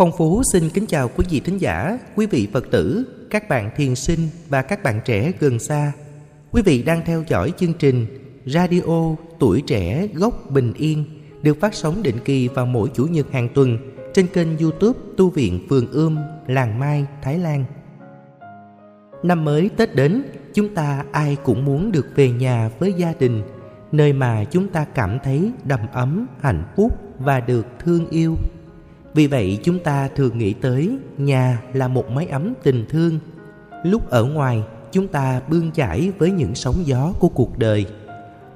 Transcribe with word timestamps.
Phong 0.00 0.12
Phú 0.12 0.42
xin 0.52 0.70
kính 0.70 0.86
chào 0.86 1.10
quý 1.16 1.24
vị 1.30 1.40
thính 1.40 1.58
giả, 1.58 1.98
quý 2.16 2.26
vị 2.26 2.48
Phật 2.52 2.70
tử, 2.70 3.04
các 3.30 3.48
bạn 3.48 3.70
thiền 3.76 3.94
sinh 3.94 4.18
và 4.48 4.62
các 4.62 4.82
bạn 4.82 5.00
trẻ 5.04 5.32
gần 5.40 5.58
xa. 5.58 5.92
Quý 6.50 6.62
vị 6.62 6.82
đang 6.82 7.02
theo 7.04 7.24
dõi 7.28 7.52
chương 7.56 7.72
trình 7.72 8.06
Radio 8.46 9.14
Tuổi 9.38 9.62
Trẻ 9.66 10.06
Gốc 10.14 10.50
Bình 10.50 10.72
Yên 10.76 11.04
được 11.42 11.60
phát 11.60 11.74
sóng 11.74 12.02
định 12.02 12.16
kỳ 12.24 12.48
vào 12.48 12.66
mỗi 12.66 12.88
Chủ 12.94 13.04
nhật 13.04 13.32
hàng 13.32 13.48
tuần 13.54 13.78
trên 14.14 14.26
kênh 14.26 14.58
youtube 14.58 14.98
Tu 15.16 15.30
Viện 15.30 15.66
Phường 15.68 15.90
Ươm, 15.90 16.18
Làng 16.46 16.78
Mai, 16.78 17.06
Thái 17.22 17.38
Lan. 17.38 17.64
Năm 19.22 19.44
mới 19.44 19.70
Tết 19.76 19.94
đến, 19.94 20.22
chúng 20.54 20.74
ta 20.74 21.04
ai 21.12 21.36
cũng 21.44 21.64
muốn 21.64 21.92
được 21.92 22.06
về 22.14 22.30
nhà 22.30 22.70
với 22.78 22.92
gia 22.92 23.12
đình, 23.18 23.42
nơi 23.92 24.12
mà 24.12 24.44
chúng 24.44 24.68
ta 24.68 24.84
cảm 24.94 25.18
thấy 25.24 25.52
đầm 25.64 25.80
ấm, 25.92 26.26
hạnh 26.40 26.64
phúc 26.76 26.98
và 27.18 27.40
được 27.40 27.66
thương 27.78 28.08
yêu 28.10 28.36
vì 29.14 29.26
vậy 29.26 29.58
chúng 29.62 29.78
ta 29.78 30.08
thường 30.08 30.38
nghĩ 30.38 30.52
tới 30.52 30.98
nhà 31.18 31.62
là 31.72 31.88
một 31.88 32.10
mái 32.10 32.26
ấm 32.26 32.54
tình 32.62 32.84
thương. 32.88 33.18
Lúc 33.84 34.10
ở 34.10 34.24
ngoài 34.24 34.62
chúng 34.92 35.08
ta 35.08 35.40
bươn 35.48 35.72
chải 35.72 36.12
với 36.18 36.30
những 36.30 36.54
sóng 36.54 36.86
gió 36.86 37.12
của 37.18 37.28
cuộc 37.28 37.58
đời. 37.58 37.86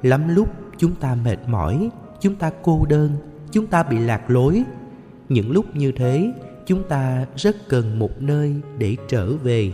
Lắm 0.02 0.34
lúc 0.34 0.48
chúng 0.78 0.94
ta 0.94 1.14
mệt 1.14 1.38
mỏi, 1.46 1.88
chúng 2.20 2.34
ta 2.34 2.50
cô 2.62 2.86
đơn, 2.88 3.10
chúng 3.52 3.66
ta 3.66 3.82
bị 3.82 3.98
lạc 3.98 4.30
lối. 4.30 4.62
Những 5.28 5.50
lúc 5.50 5.76
như 5.76 5.92
thế 5.92 6.32
chúng 6.66 6.82
ta 6.88 7.26
rất 7.36 7.56
cần 7.68 7.98
một 7.98 8.22
nơi 8.22 8.54
để 8.78 8.96
trở 9.08 9.32
về. 9.36 9.72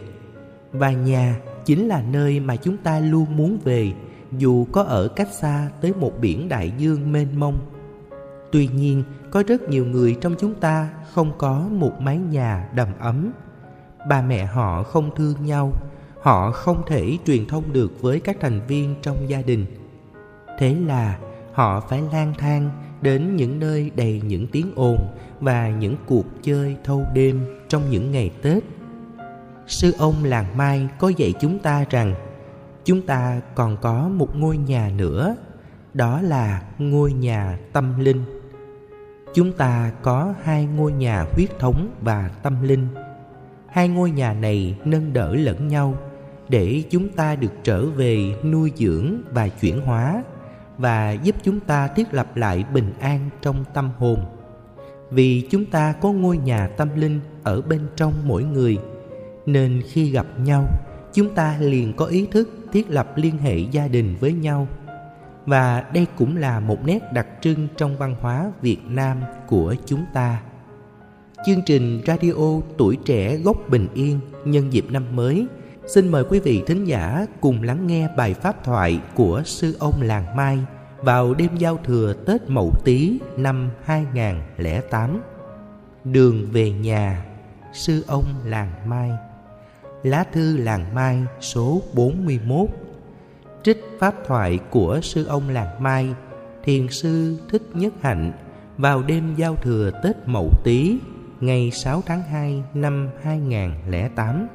Và 0.72 0.92
nhà 0.92 1.36
chính 1.64 1.88
là 1.88 2.02
nơi 2.02 2.40
mà 2.40 2.56
chúng 2.56 2.76
ta 2.76 3.00
luôn 3.00 3.36
muốn 3.36 3.58
về 3.64 3.92
dù 4.38 4.66
có 4.72 4.82
ở 4.82 5.08
cách 5.08 5.28
xa 5.40 5.70
tới 5.80 5.92
một 6.00 6.12
biển 6.20 6.48
đại 6.48 6.72
dương 6.78 7.12
mênh 7.12 7.40
mông 7.40 7.58
Tuy 8.52 8.68
nhiên, 8.74 9.02
có 9.30 9.42
rất 9.46 9.68
nhiều 9.68 9.86
người 9.86 10.16
trong 10.20 10.34
chúng 10.38 10.54
ta 10.54 10.88
không 11.12 11.32
có 11.38 11.68
một 11.72 12.00
mái 12.00 12.18
nhà 12.18 12.68
đầm 12.74 12.88
ấm. 12.98 13.32
Ba 14.08 14.22
mẹ 14.22 14.46
họ 14.46 14.82
không 14.82 15.10
thương 15.16 15.44
nhau, 15.44 15.72
họ 16.22 16.50
không 16.50 16.82
thể 16.86 17.18
truyền 17.26 17.46
thông 17.46 17.72
được 17.72 18.02
với 18.02 18.20
các 18.20 18.36
thành 18.40 18.60
viên 18.66 18.94
trong 19.02 19.16
gia 19.28 19.42
đình. 19.42 19.66
Thế 20.58 20.74
là 20.74 21.18
họ 21.52 21.80
phải 21.80 22.02
lang 22.12 22.34
thang 22.38 22.70
đến 23.02 23.36
những 23.36 23.58
nơi 23.58 23.90
đầy 23.96 24.22
những 24.24 24.46
tiếng 24.46 24.72
ồn 24.76 24.96
và 25.40 25.68
những 25.68 25.96
cuộc 26.06 26.26
chơi 26.42 26.76
thâu 26.84 27.04
đêm 27.14 27.40
trong 27.68 27.90
những 27.90 28.10
ngày 28.10 28.30
Tết. 28.42 28.62
Sư 29.66 29.94
ông 29.98 30.24
làng 30.24 30.56
Mai 30.56 30.88
có 30.98 31.08
dạy 31.08 31.34
chúng 31.40 31.58
ta 31.58 31.84
rằng 31.90 32.14
chúng 32.84 33.06
ta 33.06 33.40
còn 33.54 33.76
có 33.76 34.08
một 34.08 34.36
ngôi 34.36 34.56
nhà 34.56 34.90
nữa, 34.96 35.36
đó 35.94 36.22
là 36.22 36.62
ngôi 36.78 37.12
nhà 37.12 37.58
tâm 37.72 38.00
linh. 38.00 38.39
Chúng 39.34 39.52
ta 39.52 39.92
có 40.02 40.34
hai 40.42 40.66
ngôi 40.66 40.92
nhà 40.92 41.24
huyết 41.32 41.58
thống 41.58 41.88
và 42.00 42.30
tâm 42.42 42.62
linh. 42.62 42.86
Hai 43.68 43.88
ngôi 43.88 44.10
nhà 44.10 44.32
này 44.34 44.76
nâng 44.84 45.12
đỡ 45.12 45.34
lẫn 45.34 45.68
nhau 45.68 45.94
để 46.48 46.82
chúng 46.90 47.08
ta 47.08 47.36
được 47.36 47.52
trở 47.62 47.86
về 47.86 48.34
nuôi 48.44 48.72
dưỡng 48.76 49.22
và 49.32 49.48
chuyển 49.48 49.80
hóa 49.80 50.22
và 50.78 51.12
giúp 51.12 51.36
chúng 51.42 51.60
ta 51.60 51.88
thiết 51.88 52.14
lập 52.14 52.36
lại 52.36 52.64
bình 52.74 52.92
an 53.00 53.30
trong 53.42 53.64
tâm 53.74 53.90
hồn. 53.98 54.24
Vì 55.10 55.46
chúng 55.50 55.64
ta 55.64 55.92
có 56.00 56.12
ngôi 56.12 56.38
nhà 56.38 56.68
tâm 56.68 56.88
linh 56.96 57.20
ở 57.42 57.62
bên 57.62 57.80
trong 57.96 58.12
mỗi 58.24 58.44
người, 58.44 58.78
nên 59.46 59.82
khi 59.86 60.10
gặp 60.10 60.26
nhau, 60.38 60.64
chúng 61.12 61.34
ta 61.34 61.56
liền 61.60 61.92
có 61.96 62.06
ý 62.06 62.26
thức 62.30 62.50
thiết 62.72 62.90
lập 62.90 63.12
liên 63.16 63.38
hệ 63.38 63.58
gia 63.58 63.88
đình 63.88 64.16
với 64.20 64.32
nhau– 64.32 64.68
và 65.46 65.84
đây 65.94 66.06
cũng 66.16 66.36
là 66.36 66.60
một 66.60 66.78
nét 66.84 67.12
đặc 67.12 67.26
trưng 67.40 67.68
trong 67.76 67.96
văn 67.96 68.16
hóa 68.20 68.52
Việt 68.62 68.78
Nam 68.88 69.20
của 69.46 69.74
chúng 69.86 70.04
ta. 70.14 70.40
Chương 71.46 71.62
trình 71.66 72.02
Radio 72.06 72.60
Tuổi 72.78 72.98
Trẻ 73.04 73.36
Gốc 73.36 73.56
Bình 73.68 73.88
Yên 73.94 74.20
nhân 74.44 74.72
dịp 74.72 74.84
năm 74.90 75.16
mới 75.16 75.46
Xin 75.86 76.08
mời 76.08 76.24
quý 76.24 76.40
vị 76.40 76.62
thính 76.66 76.84
giả 76.84 77.26
cùng 77.40 77.62
lắng 77.62 77.86
nghe 77.86 78.08
bài 78.16 78.34
pháp 78.34 78.64
thoại 78.64 79.00
của 79.14 79.42
Sư 79.44 79.76
ông 79.78 80.02
Làng 80.02 80.36
Mai 80.36 80.58
vào 80.98 81.34
đêm 81.34 81.56
giao 81.56 81.78
thừa 81.84 82.14
Tết 82.26 82.40
Mậu 82.48 82.72
Tý 82.84 83.18
năm 83.36 83.70
2008. 83.84 85.20
Đường 86.04 86.48
về 86.52 86.70
nhà, 86.70 87.24
Sư 87.72 88.04
ông 88.06 88.24
Làng 88.44 88.72
Mai 88.86 89.10
Lá 90.02 90.24
thư 90.32 90.56
Làng 90.56 90.94
Mai 90.94 91.22
số 91.40 91.82
41 91.94 92.68
trích 93.62 93.84
pháp 93.98 94.14
thoại 94.26 94.58
của 94.70 95.00
sư 95.02 95.24
ông 95.24 95.48
Lạc 95.48 95.76
Mai, 95.80 96.14
thiền 96.64 96.88
sư 96.88 97.36
Thích 97.48 97.62
Nhất 97.74 97.92
Hạnh 98.00 98.32
vào 98.78 99.02
đêm 99.02 99.34
giao 99.36 99.56
thừa 99.56 99.90
Tết 100.02 100.16
Mậu 100.26 100.50
Tý 100.64 100.98
ngày 101.40 101.70
6 101.70 102.02
tháng 102.06 102.22
2 102.22 102.62
năm 102.74 103.08
2008. 103.22 104.48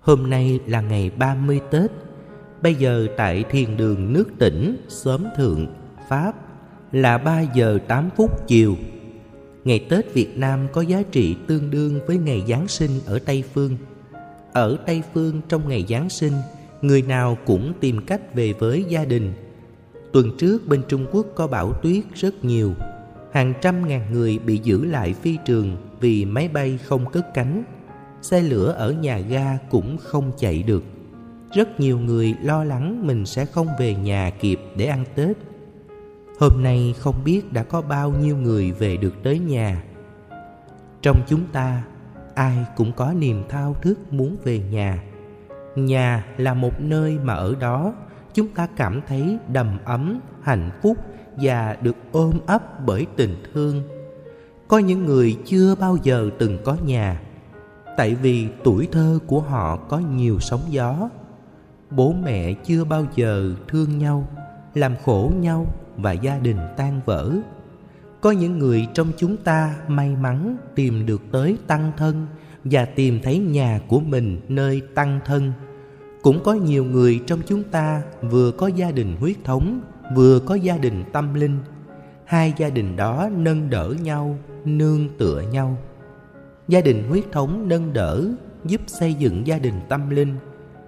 Hôm 0.00 0.30
nay 0.30 0.60
là 0.66 0.80
ngày 0.80 1.10
30 1.18 1.60
Tết. 1.70 1.90
Bây 2.62 2.74
giờ 2.74 3.06
tại 3.16 3.44
thiền 3.50 3.76
đường 3.76 4.12
nước 4.12 4.24
tỉnh, 4.38 4.76
xóm 4.88 5.24
thượng, 5.36 5.66
Pháp 6.08 6.32
là 6.92 7.18
3 7.18 7.40
giờ 7.40 7.78
8 7.88 8.10
phút 8.16 8.46
chiều 8.46 8.76
Ngày 9.64 9.78
Tết 9.88 10.14
Việt 10.14 10.38
Nam 10.38 10.66
có 10.72 10.80
giá 10.80 11.02
trị 11.12 11.36
tương 11.46 11.70
đương 11.70 12.00
với 12.06 12.18
ngày 12.18 12.44
Giáng 12.48 12.68
sinh 12.68 12.90
ở 13.06 13.18
Tây 13.18 13.44
Phương. 13.54 13.76
Ở 14.52 14.76
Tây 14.86 15.02
Phương 15.14 15.40
trong 15.48 15.68
ngày 15.68 15.86
Giáng 15.88 16.10
sinh, 16.10 16.32
người 16.82 17.02
nào 17.02 17.38
cũng 17.46 17.72
tìm 17.80 18.06
cách 18.06 18.34
về 18.34 18.52
với 18.52 18.84
gia 18.88 19.04
đình. 19.04 19.32
Tuần 20.12 20.36
trước 20.38 20.68
bên 20.68 20.82
Trung 20.88 21.06
Quốc 21.12 21.26
có 21.34 21.46
bão 21.46 21.72
tuyết 21.82 22.04
rất 22.14 22.44
nhiều. 22.44 22.72
Hàng 23.32 23.54
trăm 23.60 23.88
ngàn 23.88 24.12
người 24.12 24.38
bị 24.38 24.60
giữ 24.62 24.84
lại 24.84 25.14
phi 25.22 25.36
trường 25.46 25.76
vì 26.00 26.24
máy 26.24 26.48
bay 26.48 26.78
không 26.84 27.10
cất 27.10 27.34
cánh. 27.34 27.64
Xe 28.22 28.42
lửa 28.42 28.72
ở 28.72 28.92
nhà 28.92 29.18
ga 29.18 29.58
cũng 29.70 29.96
không 29.98 30.32
chạy 30.38 30.62
được. 30.62 30.84
Rất 31.54 31.80
nhiều 31.80 31.98
người 31.98 32.34
lo 32.42 32.64
lắng 32.64 33.06
mình 33.06 33.26
sẽ 33.26 33.44
không 33.44 33.68
về 33.78 33.94
nhà 33.94 34.30
kịp 34.40 34.60
để 34.76 34.86
ăn 34.86 35.04
Tết 35.14 35.36
Hôm 36.40 36.62
nay 36.62 36.94
không 36.98 37.24
biết 37.24 37.52
đã 37.52 37.62
có 37.62 37.82
bao 37.82 38.10
nhiêu 38.10 38.36
người 38.36 38.72
về 38.72 38.96
được 38.96 39.14
tới 39.22 39.38
nhà. 39.38 39.82
Trong 41.02 41.22
chúng 41.26 41.46
ta 41.52 41.82
Ai 42.34 42.66
cũng 42.76 42.92
có 42.92 43.12
niềm 43.12 43.42
thao 43.48 43.74
thức 43.82 44.12
muốn 44.12 44.36
về 44.44 44.58
nhà. 44.58 45.02
Nhà 45.76 46.26
là 46.36 46.54
một 46.54 46.80
nơi 46.80 47.18
mà 47.22 47.34
ở 47.34 47.54
đó 47.60 47.94
Chúng 48.34 48.48
ta 48.48 48.68
cảm 48.76 49.00
thấy 49.08 49.38
đầm 49.48 49.78
ấm, 49.84 50.20
hạnh 50.42 50.70
phúc 50.82 50.96
Và 51.36 51.76
được 51.82 51.96
ôm 52.12 52.32
ấp 52.46 52.86
bởi 52.86 53.06
tình 53.16 53.36
thương. 53.54 53.82
Có 54.68 54.78
những 54.78 55.04
người 55.04 55.38
chưa 55.44 55.74
bao 55.74 55.96
giờ 56.02 56.30
từng 56.38 56.58
có 56.64 56.76
nhà 56.86 57.20
Tại 57.96 58.14
vì 58.14 58.48
tuổi 58.64 58.88
thơ 58.92 59.18
của 59.26 59.40
họ 59.40 59.76
có 59.76 59.98
nhiều 59.98 60.40
sóng 60.40 60.62
gió. 60.68 61.08
Bố 61.90 62.12
mẹ 62.12 62.52
chưa 62.52 62.84
bao 62.84 63.06
giờ 63.14 63.54
thương 63.68 63.98
nhau 63.98 64.28
Làm 64.74 64.94
khổ 65.04 65.32
nhau 65.40 65.66
và 65.96 66.12
gia 66.12 66.38
đình 66.38 66.58
tan 66.76 67.00
vỡ. 67.04 67.32
Có 68.20 68.30
những 68.30 68.58
người 68.58 68.86
trong 68.94 69.12
chúng 69.16 69.36
ta 69.36 69.74
may 69.88 70.16
mắn 70.16 70.56
tìm 70.74 71.06
được 71.06 71.22
tới 71.32 71.56
tăng 71.66 71.92
thân 71.96 72.26
và 72.64 72.84
tìm 72.84 73.20
thấy 73.22 73.38
nhà 73.38 73.80
của 73.88 74.00
mình 74.00 74.40
nơi 74.48 74.82
tăng 74.94 75.20
thân. 75.24 75.52
Cũng 76.22 76.42
có 76.44 76.52
nhiều 76.52 76.84
người 76.84 77.20
trong 77.26 77.40
chúng 77.46 77.62
ta 77.62 78.02
vừa 78.22 78.50
có 78.50 78.66
gia 78.66 78.90
đình 78.90 79.16
huyết 79.20 79.36
thống, 79.44 79.80
vừa 80.14 80.40
có 80.40 80.54
gia 80.54 80.78
đình 80.78 81.04
tâm 81.12 81.34
linh. 81.34 81.58
Hai 82.24 82.54
gia 82.56 82.70
đình 82.70 82.96
đó 82.96 83.28
nâng 83.36 83.70
đỡ 83.70 83.94
nhau, 84.02 84.38
nương 84.64 85.08
tựa 85.18 85.42
nhau. 85.52 85.76
Gia 86.68 86.80
đình 86.80 87.08
huyết 87.08 87.24
thống 87.32 87.68
nâng 87.68 87.92
đỡ, 87.92 88.24
giúp 88.64 88.80
xây 88.86 89.14
dựng 89.14 89.46
gia 89.46 89.58
đình 89.58 89.80
tâm 89.88 90.10
linh. 90.10 90.36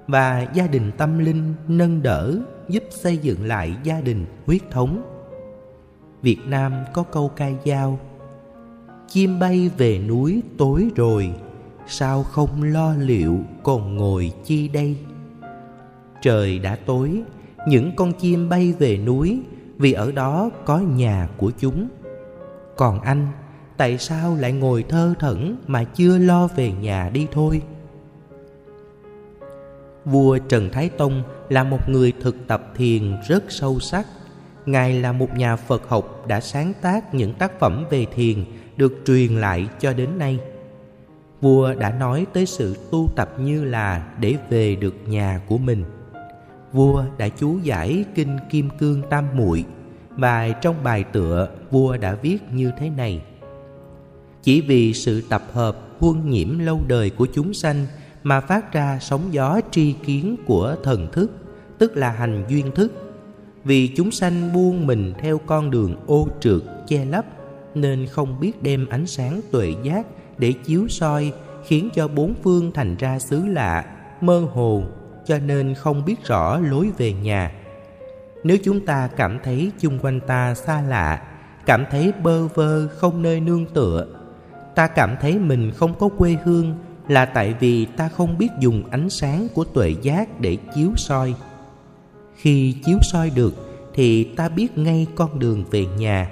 Và 0.06 0.47
gia 0.54 0.66
đình 0.66 0.91
tâm 0.97 1.19
linh 1.19 1.54
nâng 1.69 2.03
đỡ 2.03 2.34
giúp 2.69 2.84
xây 2.91 3.16
dựng 3.16 3.44
lại 3.44 3.76
gia 3.82 4.00
đình 4.00 4.26
huyết 4.46 4.62
thống. 4.70 5.02
Việt 6.22 6.38
Nam 6.46 6.72
có 6.93 7.02
câu 7.02 7.28
ca 7.28 7.50
dao 7.64 7.99
Chim 9.08 9.38
bay 9.38 9.70
về 9.78 9.99
núi 9.99 10.43
tối 10.58 10.88
rồi, 10.96 11.31
Sao 11.87 12.22
không 12.22 12.62
lo 12.62 12.94
liệu 12.94 13.38
còn 13.62 13.96
ngồi 13.96 14.32
chi 14.44 14.69
đây? 14.69 14.96
Trời 16.22 16.58
đã 16.58 16.76
tối, 16.87 17.22
Những 17.69 17.96
con 17.96 18.12
chim 18.12 18.49
bay 18.49 18.75
về 18.78 18.96
núi 18.99 19.43
Vì 19.78 19.93
ở 19.93 20.12
đó 20.12 20.50
có 20.64 20.78
nhà 20.78 21.28
của 21.37 21.50
chúng. 21.58 21.88
Còn 22.76 23.00
anh, 23.00 23.28
Tại 23.76 23.99
sao 23.99 24.37
lại 24.37 24.52
ngồi 24.52 24.84
thơ 24.88 25.14
thẩn 25.19 25.56
Mà 25.66 25.84
chưa 25.84 26.19
lo 26.19 26.46
về 26.46 26.72
nhà 26.72 27.11
đi 27.12 27.26
thôi? 27.32 27.62
Vua 30.04 30.38
Trần 30.38 30.70
Thái 30.72 30.88
Tông 30.88 31.22
là 31.48 31.64
một 31.64 31.88
người 31.88 32.12
thực 32.20 32.46
tập 32.46 32.72
thiền 32.76 33.16
rất 33.28 33.44
sâu 33.48 33.80
sắc 33.80 34.06
Ngài 34.66 35.00
là 35.00 35.12
một 35.12 35.36
nhà 35.36 35.56
Phật 35.56 35.88
học 35.88 36.24
đã 36.28 36.40
sáng 36.40 36.72
tác 36.80 37.14
những 37.14 37.34
tác 37.34 37.60
phẩm 37.60 37.84
về 37.90 38.06
thiền 38.14 38.44
được 38.76 38.92
truyền 39.06 39.36
lại 39.36 39.68
cho 39.80 39.92
đến 39.92 40.18
nay. 40.18 40.38
Vua 41.40 41.74
đã 41.74 41.90
nói 41.90 42.26
tới 42.32 42.46
sự 42.46 42.76
tu 42.90 43.10
tập 43.16 43.30
như 43.40 43.64
là 43.64 44.06
để 44.20 44.36
về 44.50 44.76
được 44.76 44.94
nhà 45.06 45.40
của 45.48 45.58
mình. 45.58 45.84
vua 46.72 47.04
đã 47.18 47.28
chú 47.28 47.58
giải 47.58 48.04
kinh 48.14 48.38
Kim 48.50 48.68
Cương 48.78 49.02
Tam 49.10 49.24
Muội, 49.34 49.64
và 50.10 50.48
trong 50.48 50.76
bài 50.84 51.04
tựa, 51.12 51.48
vua 51.70 51.96
đã 51.96 52.14
viết 52.14 52.38
như 52.52 52.70
thế 52.78 52.90
này 52.90 53.22
Chỉ 54.42 54.60
vì 54.60 54.94
sự 54.94 55.22
tập 55.28 55.42
hợp 55.52 55.78
huân 55.98 56.30
nhiễm 56.30 56.58
lâu 56.58 56.80
đời 56.88 57.10
của 57.10 57.26
chúng 57.34 57.54
sanh 57.54 57.86
mà 58.25 58.41
phát 58.41 58.73
ra 58.73 58.99
sóng 59.00 59.23
gió 59.31 59.61
tri 59.71 59.93
kiến 59.93 60.37
của 60.47 60.76
thần 60.82 61.12
thức, 61.12 61.31
tức 61.79 61.97
là 61.97 62.11
hành 62.11 62.44
duyên 62.49 62.73
thức. 62.75 62.93
Vì 63.65 63.88
chúng 63.97 64.11
sanh 64.11 64.53
buông 64.53 64.87
mình 64.87 65.12
theo 65.19 65.38
con 65.47 65.71
đường 65.71 65.97
ô 66.06 66.29
trượt, 66.41 66.62
che 66.87 67.05
lấp, 67.05 67.25
nên 67.75 68.06
không 68.06 68.41
biết 68.41 68.62
đem 68.62 68.87
ánh 68.88 69.06
sáng 69.06 69.41
tuệ 69.50 69.75
giác 69.82 70.06
để 70.38 70.53
chiếu 70.53 70.88
soi, 70.88 71.32
khiến 71.67 71.88
cho 71.94 72.09
bốn 72.09 72.35
phương 72.43 72.71
thành 72.75 72.97
ra 72.97 73.19
xứ 73.19 73.47
lạ, 73.47 73.85
mơ 74.21 74.41
hồ, 74.53 74.82
cho 75.25 75.38
nên 75.38 75.75
không 75.75 76.05
biết 76.05 76.25
rõ 76.26 76.59
lối 76.59 76.91
về 76.99 77.12
nhà. 77.12 77.53
Nếu 78.44 78.56
chúng 78.65 78.87
ta 78.87 79.09
cảm 79.17 79.38
thấy 79.44 79.71
chung 79.79 79.99
quanh 80.03 80.21
ta 80.21 80.55
xa 80.55 80.82
lạ, 80.82 81.23
cảm 81.67 81.85
thấy 81.91 82.12
bơ 82.23 82.47
vơ 82.47 82.88
không 82.88 83.23
nơi 83.23 83.41
nương 83.41 83.67
tựa, 83.67 84.06
ta 84.75 84.87
cảm 84.87 85.17
thấy 85.21 85.38
mình 85.38 85.71
không 85.76 85.94
có 85.99 86.09
quê 86.09 86.37
hương 86.44 86.75
là 87.08 87.24
tại 87.24 87.54
vì 87.60 87.84
ta 87.84 88.08
không 88.08 88.38
biết 88.38 88.48
dùng 88.60 88.82
ánh 88.90 89.10
sáng 89.10 89.48
của 89.54 89.64
tuệ 89.64 89.94
giác 90.02 90.40
để 90.40 90.56
chiếu 90.74 90.90
soi. 90.96 91.34
Khi 92.36 92.74
chiếu 92.84 92.98
soi 93.02 93.30
được, 93.30 93.54
thì 93.94 94.24
ta 94.24 94.48
biết 94.48 94.78
ngay 94.78 95.06
con 95.14 95.38
đường 95.38 95.64
về 95.70 95.86
nhà. 95.86 96.30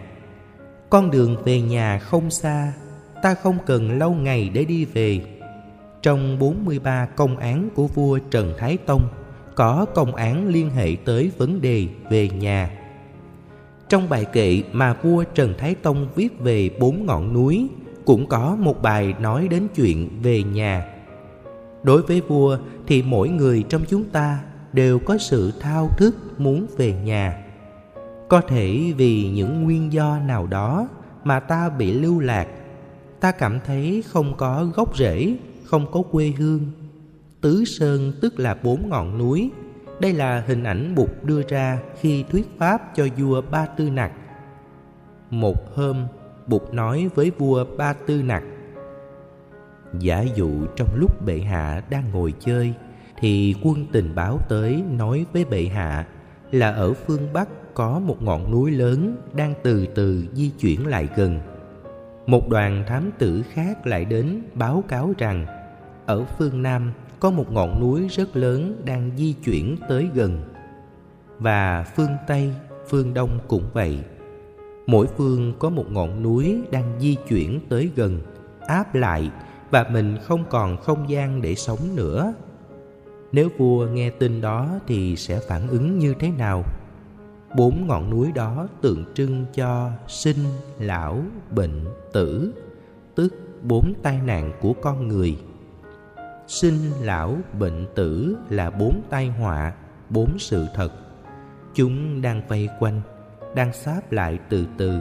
Con 0.90 1.10
đường 1.10 1.36
về 1.44 1.60
nhà 1.60 1.98
không 1.98 2.30
xa, 2.30 2.72
ta 3.22 3.34
không 3.34 3.58
cần 3.66 3.98
lâu 3.98 4.14
ngày 4.14 4.50
để 4.54 4.64
đi 4.64 4.84
về. 4.84 5.20
Trong 6.02 6.38
43 6.38 7.06
công 7.16 7.36
án 7.36 7.68
của 7.74 7.86
vua 7.86 8.18
Trần 8.18 8.54
Thái 8.58 8.76
Tông, 8.76 9.08
có 9.54 9.86
công 9.94 10.14
án 10.14 10.48
liên 10.48 10.70
hệ 10.70 10.96
tới 11.04 11.30
vấn 11.38 11.60
đề 11.60 11.86
về 12.10 12.28
nhà. 12.28 12.70
Trong 13.88 14.08
bài 14.08 14.24
kệ 14.24 14.62
mà 14.72 14.94
vua 15.02 15.24
Trần 15.24 15.54
Thái 15.58 15.74
Tông 15.74 16.08
viết 16.14 16.40
về 16.40 16.70
bốn 16.80 17.06
ngọn 17.06 17.32
núi 17.32 17.68
cũng 18.04 18.26
có 18.26 18.56
một 18.60 18.82
bài 18.82 19.14
nói 19.20 19.48
đến 19.48 19.68
chuyện 19.74 20.08
về 20.22 20.42
nhà. 20.42 20.86
Đối 21.82 22.02
với 22.02 22.20
vua 22.20 22.58
thì 22.86 23.02
mỗi 23.02 23.28
người 23.28 23.64
trong 23.68 23.82
chúng 23.88 24.04
ta 24.04 24.38
đều 24.72 24.98
có 24.98 25.18
sự 25.18 25.52
thao 25.60 25.88
thức 25.98 26.16
muốn 26.38 26.66
về 26.76 26.92
nhà. 26.92 27.44
Có 28.28 28.40
thể 28.40 28.92
vì 28.96 29.30
những 29.30 29.62
nguyên 29.62 29.92
do 29.92 30.18
nào 30.18 30.46
đó 30.46 30.88
mà 31.24 31.40
ta 31.40 31.68
bị 31.68 31.92
lưu 31.92 32.20
lạc, 32.20 32.46
ta 33.20 33.32
cảm 33.32 33.58
thấy 33.66 34.04
không 34.08 34.36
có 34.36 34.66
gốc 34.74 34.96
rễ, 34.96 35.36
không 35.64 35.86
có 35.92 36.02
quê 36.10 36.32
hương. 36.38 36.60
Tứ 37.40 37.64
Sơn 37.64 38.12
tức 38.22 38.38
là 38.38 38.56
bốn 38.62 38.88
ngọn 38.88 39.18
núi. 39.18 39.50
Đây 40.00 40.12
là 40.12 40.44
hình 40.46 40.64
ảnh 40.64 40.94
Bụt 40.94 41.08
đưa 41.22 41.42
ra 41.48 41.78
khi 42.00 42.24
thuyết 42.30 42.58
pháp 42.58 42.96
cho 42.96 43.06
vua 43.18 43.42
Ba 43.50 43.66
Tư 43.66 43.90
Nặc. 43.90 44.12
Một 45.30 45.76
hôm, 45.76 46.06
Bụt 46.46 46.62
nói 46.72 47.10
với 47.14 47.30
vua 47.38 47.64
Ba 47.76 47.92
Tư 47.92 48.22
Nặc 48.22 48.42
Giả 49.98 50.24
dụ 50.34 50.66
trong 50.76 50.88
lúc 50.94 51.26
bệ 51.26 51.38
hạ 51.38 51.82
đang 51.90 52.04
ngồi 52.12 52.34
chơi 52.40 52.74
Thì 53.18 53.54
quân 53.62 53.86
tình 53.92 54.14
báo 54.14 54.38
tới 54.48 54.82
nói 54.90 55.26
với 55.32 55.44
bệ 55.44 55.64
hạ 55.64 56.06
Là 56.50 56.72
ở 56.72 56.92
phương 56.92 57.32
Bắc 57.32 57.48
có 57.74 57.98
một 57.98 58.22
ngọn 58.22 58.50
núi 58.50 58.70
lớn 58.70 59.16
đang 59.34 59.54
từ 59.62 59.86
từ 59.86 60.24
di 60.32 60.50
chuyển 60.50 60.86
lại 60.86 61.08
gần. 61.16 61.40
Một 62.26 62.48
đoàn 62.48 62.84
thám 62.86 63.10
tử 63.18 63.42
khác 63.52 63.86
lại 63.86 64.04
đến 64.04 64.42
báo 64.54 64.84
cáo 64.88 65.12
rằng 65.18 65.46
Ở 66.06 66.24
phương 66.38 66.62
Nam 66.62 66.92
có 67.20 67.30
một 67.30 67.52
ngọn 67.52 67.80
núi 67.80 68.08
rất 68.08 68.36
lớn 68.36 68.82
đang 68.84 69.10
di 69.16 69.32
chuyển 69.32 69.76
tới 69.88 70.08
gần. 70.14 70.42
Và 71.38 71.84
phương 71.96 72.16
Tây, 72.26 72.54
phương 72.88 73.14
Đông 73.14 73.38
cũng 73.48 73.64
vậy 73.72 73.98
mỗi 74.86 75.06
phương 75.06 75.52
có 75.58 75.70
một 75.70 75.84
ngọn 75.90 76.22
núi 76.22 76.62
đang 76.70 76.92
di 77.00 77.16
chuyển 77.28 77.60
tới 77.68 77.90
gần, 77.96 78.20
áp 78.60 78.94
lại 78.94 79.30
và 79.70 79.86
mình 79.92 80.16
không 80.22 80.44
còn 80.50 80.76
không 80.76 81.10
gian 81.10 81.42
để 81.42 81.54
sống 81.54 81.78
nữa. 81.94 82.34
Nếu 83.32 83.48
vua 83.58 83.86
nghe 83.86 84.10
tin 84.10 84.40
đó 84.40 84.68
thì 84.86 85.16
sẽ 85.16 85.40
phản 85.48 85.68
ứng 85.68 85.98
như 85.98 86.14
thế 86.18 86.30
nào? 86.30 86.64
Bốn 87.56 87.86
ngọn 87.86 88.10
núi 88.10 88.32
đó 88.32 88.68
tượng 88.80 89.04
trưng 89.14 89.44
cho 89.54 89.90
sinh, 90.08 90.44
lão, 90.78 91.22
bệnh, 91.50 91.84
tử, 92.12 92.52
tức 93.14 93.34
bốn 93.62 93.92
tai 94.02 94.20
nạn 94.26 94.52
của 94.60 94.72
con 94.72 95.08
người. 95.08 95.36
Sinh, 96.46 96.78
lão, 97.00 97.36
bệnh, 97.58 97.86
tử 97.94 98.36
là 98.50 98.70
bốn 98.70 99.02
tai 99.10 99.26
họa, 99.26 99.72
bốn 100.10 100.38
sự 100.38 100.66
thật. 100.74 100.92
Chúng 101.74 102.22
đang 102.22 102.42
vây 102.48 102.68
quanh 102.80 103.00
đang 103.54 103.72
sáp 103.72 104.12
lại 104.12 104.38
từ 104.48 104.66
từ. 104.76 105.00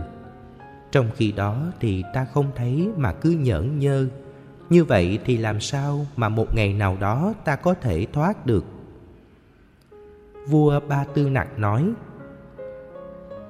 Trong 0.92 1.10
khi 1.16 1.32
đó 1.32 1.58
thì 1.80 2.04
ta 2.14 2.26
không 2.26 2.52
thấy 2.56 2.90
mà 2.98 3.14
cứ 3.14 3.30
nhởn 3.30 3.80
nhơ. 3.80 4.08
Như 4.70 4.84
vậy 4.84 5.20
thì 5.26 5.38
làm 5.38 5.60
sao 5.60 6.06
mà 6.16 6.30
một 6.30 6.56
ngày 6.56 6.74
nào 6.74 6.98
đó 7.00 7.34
ta 7.46 7.56
có 7.56 7.74
thể 7.74 8.08
thoát 8.14 8.46
được? 8.46 8.66
Vua 10.48 10.80
ba 10.88 11.06
tư 11.14 11.30
nặc 11.30 11.60
nói, 11.60 11.92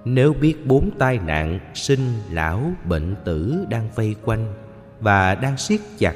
nếu 0.05 0.33
biết 0.33 0.67
bốn 0.67 0.89
tai 0.99 1.19
nạn 1.19 1.59
sinh 1.73 1.99
lão 2.31 2.61
bệnh 2.85 3.15
tử 3.25 3.65
đang 3.69 3.89
vây 3.95 4.15
quanh 4.25 4.53
và 4.99 5.35
đang 5.35 5.57
siết 5.57 5.79
chặt, 5.97 6.15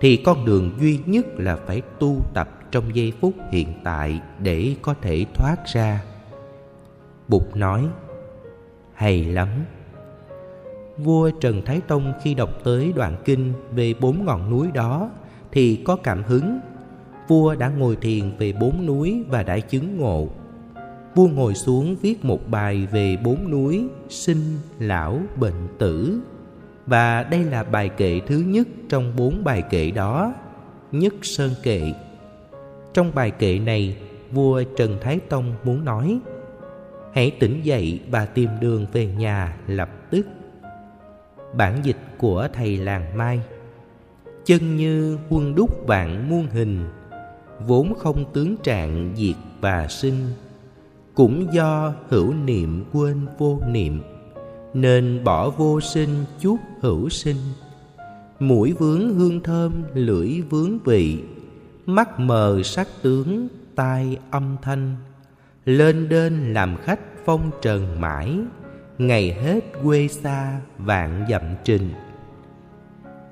thì 0.00 0.16
con 0.16 0.44
đường 0.44 0.72
duy 0.80 1.00
nhất 1.06 1.26
là 1.36 1.56
phải 1.56 1.82
tu 1.98 2.16
tập 2.34 2.48
trong 2.70 2.96
giây 2.96 3.12
phút 3.20 3.34
hiện 3.50 3.68
tại 3.84 4.20
để 4.38 4.76
có 4.82 4.94
thể 5.02 5.26
thoát 5.34 5.56
ra. 5.66 6.02
Bụt 7.28 7.42
nói 7.54 7.88
hay 8.94 9.24
lắm. 9.24 9.48
Vua 10.98 11.30
trần 11.30 11.62
thái 11.64 11.80
tông 11.80 12.12
khi 12.22 12.34
đọc 12.34 12.50
tới 12.64 12.92
đoạn 12.96 13.16
kinh 13.24 13.52
về 13.74 13.94
bốn 14.00 14.24
ngọn 14.24 14.50
núi 14.50 14.70
đó 14.74 15.10
thì 15.52 15.76
có 15.84 15.96
cảm 15.96 16.22
hứng. 16.22 16.60
Vua 17.28 17.54
đã 17.54 17.68
ngồi 17.68 17.96
thiền 17.96 18.36
về 18.38 18.52
bốn 18.52 18.86
núi 18.86 19.24
và 19.28 19.42
đã 19.42 19.58
chứng 19.58 19.96
ngộ. 19.98 20.28
Vua 21.14 21.28
ngồi 21.28 21.54
xuống 21.54 21.96
viết 22.02 22.24
một 22.24 22.40
bài 22.50 22.88
về 22.92 23.16
bốn 23.24 23.50
núi, 23.50 23.86
sinh, 24.08 24.58
lão, 24.78 25.18
bệnh, 25.36 25.68
tử. 25.78 26.20
Và 26.86 27.22
đây 27.22 27.44
là 27.44 27.64
bài 27.64 27.88
kệ 27.88 28.20
thứ 28.26 28.36
nhất 28.36 28.68
trong 28.88 29.12
bốn 29.16 29.44
bài 29.44 29.62
kệ 29.70 29.90
đó, 29.90 30.34
nhất 30.92 31.14
sơn 31.22 31.50
kệ. 31.62 31.92
Trong 32.94 33.12
bài 33.14 33.30
kệ 33.30 33.58
này, 33.58 33.96
vua 34.32 34.62
trần 34.76 34.98
thái 35.00 35.18
tông 35.18 35.54
muốn 35.64 35.84
nói 35.84 36.18
hãy 37.14 37.30
tỉnh 37.30 37.60
dậy 37.62 38.00
và 38.10 38.26
tìm 38.26 38.50
đường 38.60 38.86
về 38.92 39.06
nhà 39.06 39.56
lập 39.66 39.90
tức. 40.10 40.26
Bản 41.56 41.80
dịch 41.82 41.98
của 42.18 42.48
thầy 42.52 42.76
làng 42.76 43.16
mai. 43.16 43.40
Chân 44.44 44.76
như 44.76 45.18
quân 45.28 45.54
đúc 45.54 45.86
vạn 45.86 46.28
muôn 46.28 46.46
hình, 46.46 46.84
vốn 47.66 47.94
không 47.94 48.32
tướng 48.32 48.56
trạng 48.56 49.12
diệt 49.16 49.36
và 49.60 49.88
sinh, 49.88 50.26
cũng 51.14 51.46
do 51.52 51.94
hữu 52.08 52.34
niệm 52.34 52.84
quên 52.92 53.26
vô 53.38 53.60
niệm, 53.68 54.02
nên 54.74 55.24
bỏ 55.24 55.50
vô 55.50 55.80
sinh 55.80 56.24
chút 56.40 56.56
hữu 56.80 57.08
sinh. 57.08 57.36
Mũi 58.40 58.72
vướng 58.72 59.14
hương 59.14 59.40
thơm, 59.40 59.72
lưỡi 59.94 60.40
vướng 60.50 60.78
vị, 60.78 61.22
mắt 61.86 62.20
mờ 62.20 62.62
sắc 62.64 62.88
tướng 63.02 63.48
tai 63.74 64.18
âm 64.30 64.56
thanh 64.62 64.96
lên 65.64 66.08
đên 66.08 66.52
làm 66.52 66.76
khách 66.76 67.00
phong 67.24 67.50
trần 67.62 68.00
mãi, 68.00 68.38
ngày 68.98 69.32
hết 69.32 69.60
quê 69.82 70.08
xa 70.08 70.60
vạn 70.78 71.26
dặm 71.30 71.42
trình. 71.64 71.90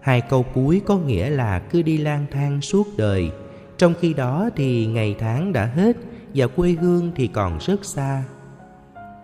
Hai 0.00 0.20
câu 0.20 0.42
cuối 0.54 0.82
có 0.86 0.98
nghĩa 0.98 1.30
là 1.30 1.58
cứ 1.58 1.82
đi 1.82 1.98
lang 1.98 2.26
thang 2.30 2.60
suốt 2.60 2.86
đời. 2.96 3.30
Trong 3.78 3.94
khi 4.00 4.14
đó 4.14 4.50
thì 4.56 4.86
ngày 4.86 5.16
tháng 5.18 5.52
đã 5.52 5.64
hết 5.64 5.96
và 6.34 6.46
quê 6.46 6.70
hương 6.70 7.12
thì 7.14 7.26
còn 7.26 7.58
rất 7.58 7.84
xa. 7.84 8.24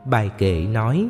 Bài 0.06 0.30
kệ 0.38 0.66
nói, 0.72 1.08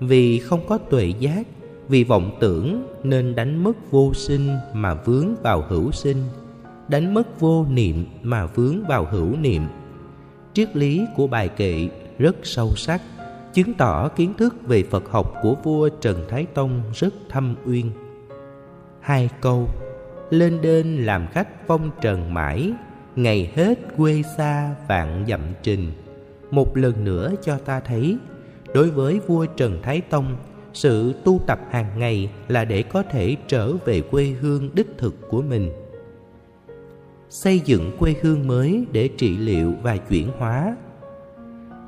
vì 0.00 0.38
không 0.38 0.66
có 0.68 0.78
tuệ 0.78 1.12
giác, 1.18 1.46
vì 1.88 2.04
vọng 2.04 2.36
tưởng 2.40 2.86
nên 3.02 3.34
đánh 3.34 3.64
mất 3.64 3.90
vô 3.90 4.14
sinh 4.14 4.48
mà 4.72 4.94
vướng 4.94 5.34
vào 5.42 5.64
hữu 5.68 5.92
sinh, 5.92 6.24
đánh 6.88 7.14
mất 7.14 7.40
vô 7.40 7.66
niệm 7.70 8.06
mà 8.22 8.46
vướng 8.46 8.86
vào 8.86 9.08
hữu 9.10 9.36
niệm 9.36 9.62
triết 10.56 10.76
lý 10.76 11.06
của 11.16 11.26
bài 11.26 11.48
kệ 11.48 11.88
rất 12.18 12.36
sâu 12.42 12.76
sắc, 12.76 13.02
chứng 13.52 13.74
tỏ 13.74 14.08
kiến 14.08 14.34
thức 14.34 14.54
về 14.66 14.82
phật 14.82 15.08
học 15.10 15.34
của 15.42 15.56
vua 15.62 15.88
trần 15.88 16.24
thái 16.28 16.46
tông 16.54 16.82
rất 16.94 17.14
thâm 17.28 17.56
uyên. 17.64 17.90
Hai 19.00 19.28
câu, 19.40 19.68
lên 20.30 20.58
đên 20.62 21.04
làm 21.04 21.26
khách 21.32 21.66
phong 21.66 21.90
trần 22.00 22.34
mãi, 22.34 22.72
ngày 23.16 23.50
hết 23.54 23.78
quê 23.96 24.22
xa 24.36 24.74
vạn 24.88 25.24
dặm 25.28 25.40
trình. 25.62 25.92
Một 26.50 26.76
lần 26.76 27.04
nữa 27.04 27.32
cho 27.42 27.58
ta 27.58 27.80
thấy, 27.80 28.16
đối 28.74 28.90
với 28.90 29.20
vua 29.26 29.46
trần 29.46 29.82
thái 29.82 30.00
tông, 30.00 30.36
sự 30.72 31.14
tu 31.24 31.40
tập 31.46 31.60
hàng 31.70 31.98
ngày 31.98 32.30
là 32.48 32.64
để 32.64 32.82
có 32.82 33.02
thể 33.02 33.36
trở 33.48 33.72
về 33.72 34.00
quê 34.00 34.24
hương 34.24 34.70
đích 34.74 34.98
thực 34.98 35.14
của 35.30 35.42
mình 35.42 35.70
xây 37.28 37.60
dựng 37.64 37.96
quê 37.98 38.14
hương 38.22 38.46
mới 38.46 38.86
để 38.92 39.08
trị 39.08 39.36
liệu 39.36 39.74
và 39.82 39.96
chuyển 39.96 40.30
hóa. 40.38 40.76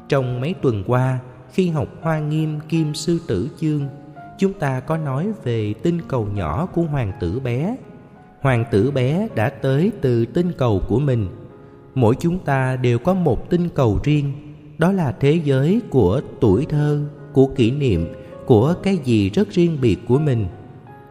Trong 0.09 0.41
mấy 0.41 0.55
tuần 0.63 0.85
qua, 0.87 1.19
khi 1.53 1.69
học 1.69 1.89
hoa 2.03 2.19
nghiêm 2.19 2.61
kim 2.69 2.95
sư 2.95 3.21
tử 3.29 3.49
chương, 3.61 3.89
chúng 4.39 4.53
ta 4.53 4.81
có 4.81 4.97
nói 4.97 5.33
về 5.45 5.75
tinh 5.83 6.01
cầu 6.09 6.29
nhỏ 6.35 6.67
của 6.67 6.83
hoàng 6.83 7.13
tử 7.21 7.41
bé. 7.41 7.77
Hoàng 8.41 8.65
tử 8.71 8.91
bé 8.91 9.29
đã 9.35 9.49
tới 9.49 9.93
từ 10.01 10.27
tinh 10.27 10.53
cầu 10.59 10.83
của 10.89 10.99
mình. 10.99 11.29
Mỗi 11.95 12.15
chúng 12.21 12.39
ta 12.39 12.77
đều 12.77 12.99
có 12.99 13.15
một 13.15 13.51
tinh 13.51 13.69
cầu 13.75 14.01
riêng, 14.05 14.33
đó 14.79 14.93
là 14.93 15.13
thế 15.21 15.41
giới 15.45 15.81
của 15.91 16.21
tuổi 16.41 16.67
thơ, 16.67 17.01
của 17.33 17.47
kỷ 17.47 17.71
niệm, 17.71 18.07
của 18.47 18.75
cái 18.83 18.97
gì 18.97 19.31
rất 19.31 19.51
riêng 19.51 19.79
biệt 19.81 19.99
của 20.09 20.19
mình. 20.19 20.47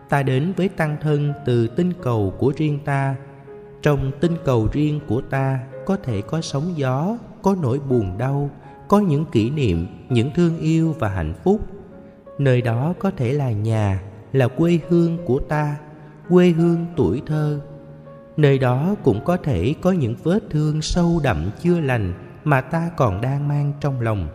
Ta 0.09 0.23
đến 0.23 0.53
với 0.57 0.69
tăng 0.69 0.97
thân 1.01 1.33
từ 1.45 1.67
tinh 1.67 1.93
cầu 2.01 2.33
của 2.37 2.53
riêng 2.57 2.79
ta 2.85 3.15
trong 3.81 4.11
tinh 4.19 4.35
cầu 4.45 4.67
riêng 4.71 4.99
của 5.07 5.21
ta, 5.21 5.59
có 5.85 5.97
thể 6.03 6.21
có 6.21 6.41
sóng 6.41 6.73
gió, 6.75 7.17
có 7.41 7.55
nỗi 7.61 7.79
buồn 7.89 8.17
đau, 8.17 8.49
có 8.87 8.99
những 8.99 9.25
kỷ 9.25 9.49
niệm, 9.49 9.87
những 10.09 10.31
thương 10.35 10.59
yêu 10.59 10.95
và 10.99 11.09
hạnh 11.09 11.33
phúc. 11.43 11.61
Nơi 12.37 12.61
đó 12.61 12.93
có 12.99 13.11
thể 13.11 13.33
là 13.33 13.51
nhà, 13.51 14.01
là 14.33 14.47
quê 14.47 14.79
hương 14.89 15.17
của 15.25 15.39
ta, 15.39 15.75
quê 16.29 16.49
hương 16.49 16.85
tuổi 16.95 17.21
thơ. 17.25 17.59
Nơi 18.37 18.57
đó 18.57 18.95
cũng 19.03 19.23
có 19.25 19.37
thể 19.37 19.75
có 19.81 19.91
những 19.91 20.15
vết 20.23 20.39
thương 20.49 20.81
sâu 20.81 21.19
đậm 21.23 21.49
chưa 21.61 21.79
lành 21.79 22.13
mà 22.43 22.61
ta 22.61 22.89
còn 22.97 23.21
đang 23.21 23.47
mang 23.47 23.73
trong 23.81 24.01
lòng. 24.01 24.27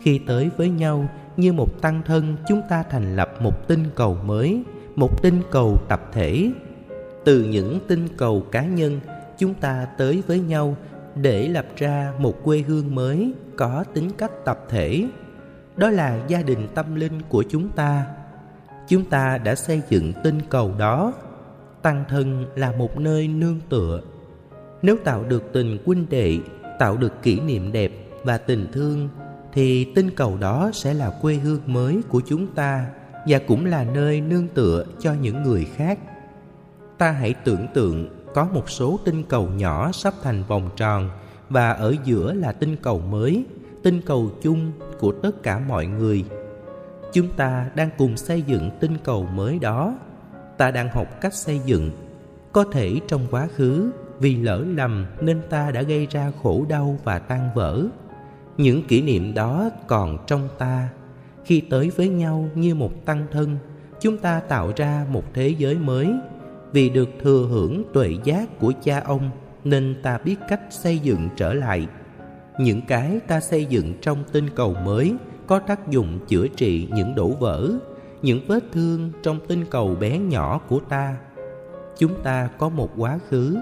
Khi 0.00 0.18
tới 0.18 0.50
với 0.56 0.70
nhau 0.70 1.08
như 1.36 1.52
một 1.52 1.80
tăng 1.80 2.02
thân, 2.06 2.36
chúng 2.48 2.62
ta 2.68 2.82
thành 2.90 3.16
lập 3.16 3.30
một 3.40 3.68
tinh 3.68 3.84
cầu 3.94 4.16
mới, 4.24 4.62
một 4.96 5.22
tinh 5.22 5.42
cầu 5.50 5.78
tập 5.88 6.10
thể 6.12 6.50
từ 7.26 7.42
những 7.42 7.80
tinh 7.88 8.08
cầu 8.16 8.40
cá 8.52 8.64
nhân, 8.64 9.00
chúng 9.38 9.54
ta 9.54 9.86
tới 9.98 10.22
với 10.26 10.40
nhau 10.40 10.76
để 11.14 11.48
lập 11.48 11.66
ra 11.76 12.12
một 12.18 12.44
quê 12.44 12.58
hương 12.58 12.94
mới 12.94 13.32
có 13.56 13.84
tính 13.94 14.10
cách 14.18 14.30
tập 14.44 14.66
thể. 14.68 15.08
Đó 15.76 15.90
là 15.90 16.24
gia 16.28 16.42
đình 16.42 16.68
tâm 16.74 16.94
linh 16.94 17.22
của 17.28 17.44
chúng 17.48 17.68
ta. 17.68 18.06
Chúng 18.88 19.04
ta 19.04 19.38
đã 19.38 19.54
xây 19.54 19.82
dựng 19.88 20.12
tinh 20.24 20.40
cầu 20.48 20.74
đó. 20.78 21.12
Tăng 21.82 22.04
thân 22.08 22.46
là 22.56 22.72
một 22.72 22.98
nơi 23.00 23.28
nương 23.28 23.60
tựa. 23.68 24.00
Nếu 24.82 24.96
tạo 25.04 25.24
được 25.24 25.52
tình 25.52 25.78
huynh 25.86 26.06
đệ, 26.10 26.38
tạo 26.78 26.96
được 26.96 27.22
kỷ 27.22 27.40
niệm 27.40 27.72
đẹp 27.72 27.92
và 28.24 28.38
tình 28.38 28.66
thương, 28.72 29.08
thì 29.52 29.92
tinh 29.94 30.10
cầu 30.10 30.36
đó 30.40 30.70
sẽ 30.74 30.94
là 30.94 31.10
quê 31.22 31.34
hương 31.34 31.60
mới 31.66 32.00
của 32.08 32.22
chúng 32.26 32.46
ta 32.46 32.86
và 33.28 33.38
cũng 33.38 33.66
là 33.66 33.84
nơi 33.84 34.20
nương 34.20 34.48
tựa 34.48 34.84
cho 35.00 35.14
những 35.14 35.42
người 35.42 35.66
khác 35.76 35.98
ta 36.98 37.10
hãy 37.10 37.34
tưởng 37.34 37.66
tượng 37.74 38.08
có 38.34 38.48
một 38.52 38.70
số 38.70 38.98
tinh 39.04 39.22
cầu 39.28 39.48
nhỏ 39.48 39.92
sắp 39.92 40.14
thành 40.22 40.42
vòng 40.48 40.70
tròn, 40.76 41.10
và 41.48 41.72
ở 41.72 41.94
giữa 42.04 42.32
là 42.32 42.52
tinh 42.52 42.76
cầu 42.82 42.98
mới, 42.98 43.44
tinh 43.82 44.00
cầu 44.06 44.30
chung 44.42 44.72
của 44.98 45.12
tất 45.12 45.42
cả 45.42 45.58
mọi 45.58 45.86
người. 45.86 46.24
Chúng 47.12 47.28
ta 47.36 47.70
đang 47.74 47.90
cùng 47.98 48.16
xây 48.16 48.42
dựng 48.42 48.70
tinh 48.80 48.96
cầu 49.04 49.26
mới 49.34 49.58
đó. 49.58 49.98
Ta 50.56 50.70
đang 50.70 50.88
học 50.88 51.20
cách 51.20 51.34
xây 51.34 51.60
dựng. 51.64 51.90
Có 52.52 52.64
thể 52.72 53.00
trong 53.08 53.26
quá 53.30 53.48
khứ, 53.54 53.90
vì 54.18 54.36
lỡ 54.36 54.64
lầm 54.76 55.06
nên 55.20 55.40
ta 55.50 55.70
đã 55.70 55.82
gây 55.82 56.06
ra 56.10 56.32
khổ 56.42 56.66
đau 56.68 56.98
và 57.04 57.18
tan 57.18 57.50
vỡ. 57.54 57.84
Những 58.56 58.82
kỷ 58.86 59.02
niệm 59.02 59.34
đó 59.34 59.70
còn 59.86 60.18
trong 60.26 60.48
ta. 60.58 60.88
Khi 61.44 61.60
tới 61.60 61.90
với 61.90 62.08
nhau 62.08 62.48
như 62.54 62.74
một 62.74 63.04
tăng 63.04 63.26
thân, 63.32 63.56
chúng 64.00 64.18
ta 64.18 64.40
tạo 64.40 64.72
ra 64.76 65.06
một 65.10 65.24
thế 65.34 65.48
giới 65.48 65.74
mới 65.74 66.14
vì 66.76 66.88
được 66.88 67.08
thừa 67.22 67.46
hưởng 67.50 67.84
tuệ 67.92 68.10
giác 68.24 68.58
của 68.60 68.72
cha 68.82 69.00
ông, 69.00 69.30
nên 69.64 69.96
ta 70.02 70.18
biết 70.18 70.36
cách 70.48 70.60
xây 70.70 70.98
dựng 70.98 71.28
trở 71.36 71.54
lại. 71.54 71.86
Những 72.58 72.80
cái 72.88 73.20
ta 73.26 73.40
xây 73.40 73.64
dựng 73.64 73.94
trong 74.00 74.24
tinh 74.32 74.50
cầu 74.54 74.74
mới 74.84 75.14
có 75.46 75.58
tác 75.58 75.90
dụng 75.90 76.18
chữa 76.28 76.46
trị 76.48 76.88
những 76.94 77.14
đổ 77.14 77.28
vỡ, 77.28 77.70
những 78.22 78.40
vết 78.46 78.64
thương 78.72 79.12
trong 79.22 79.40
tinh 79.48 79.64
cầu 79.70 79.94
bé 80.00 80.18
nhỏ 80.18 80.60
của 80.68 80.80
ta. 80.80 81.16
Chúng 81.98 82.22
ta 82.22 82.48
có 82.58 82.68
một 82.68 82.90
quá 82.96 83.18
khứ. 83.28 83.56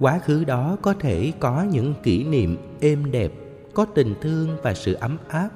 Quá 0.00 0.18
khứ 0.18 0.44
đó 0.44 0.76
có 0.82 0.94
thể 1.00 1.32
có 1.40 1.62
những 1.62 1.94
kỷ 2.02 2.24
niệm 2.24 2.56
êm 2.80 3.10
đẹp, 3.10 3.32
có 3.74 3.84
tình 3.84 4.14
thương 4.20 4.48
và 4.62 4.74
sự 4.74 4.92
ấm 4.92 5.16
áp. 5.28 5.48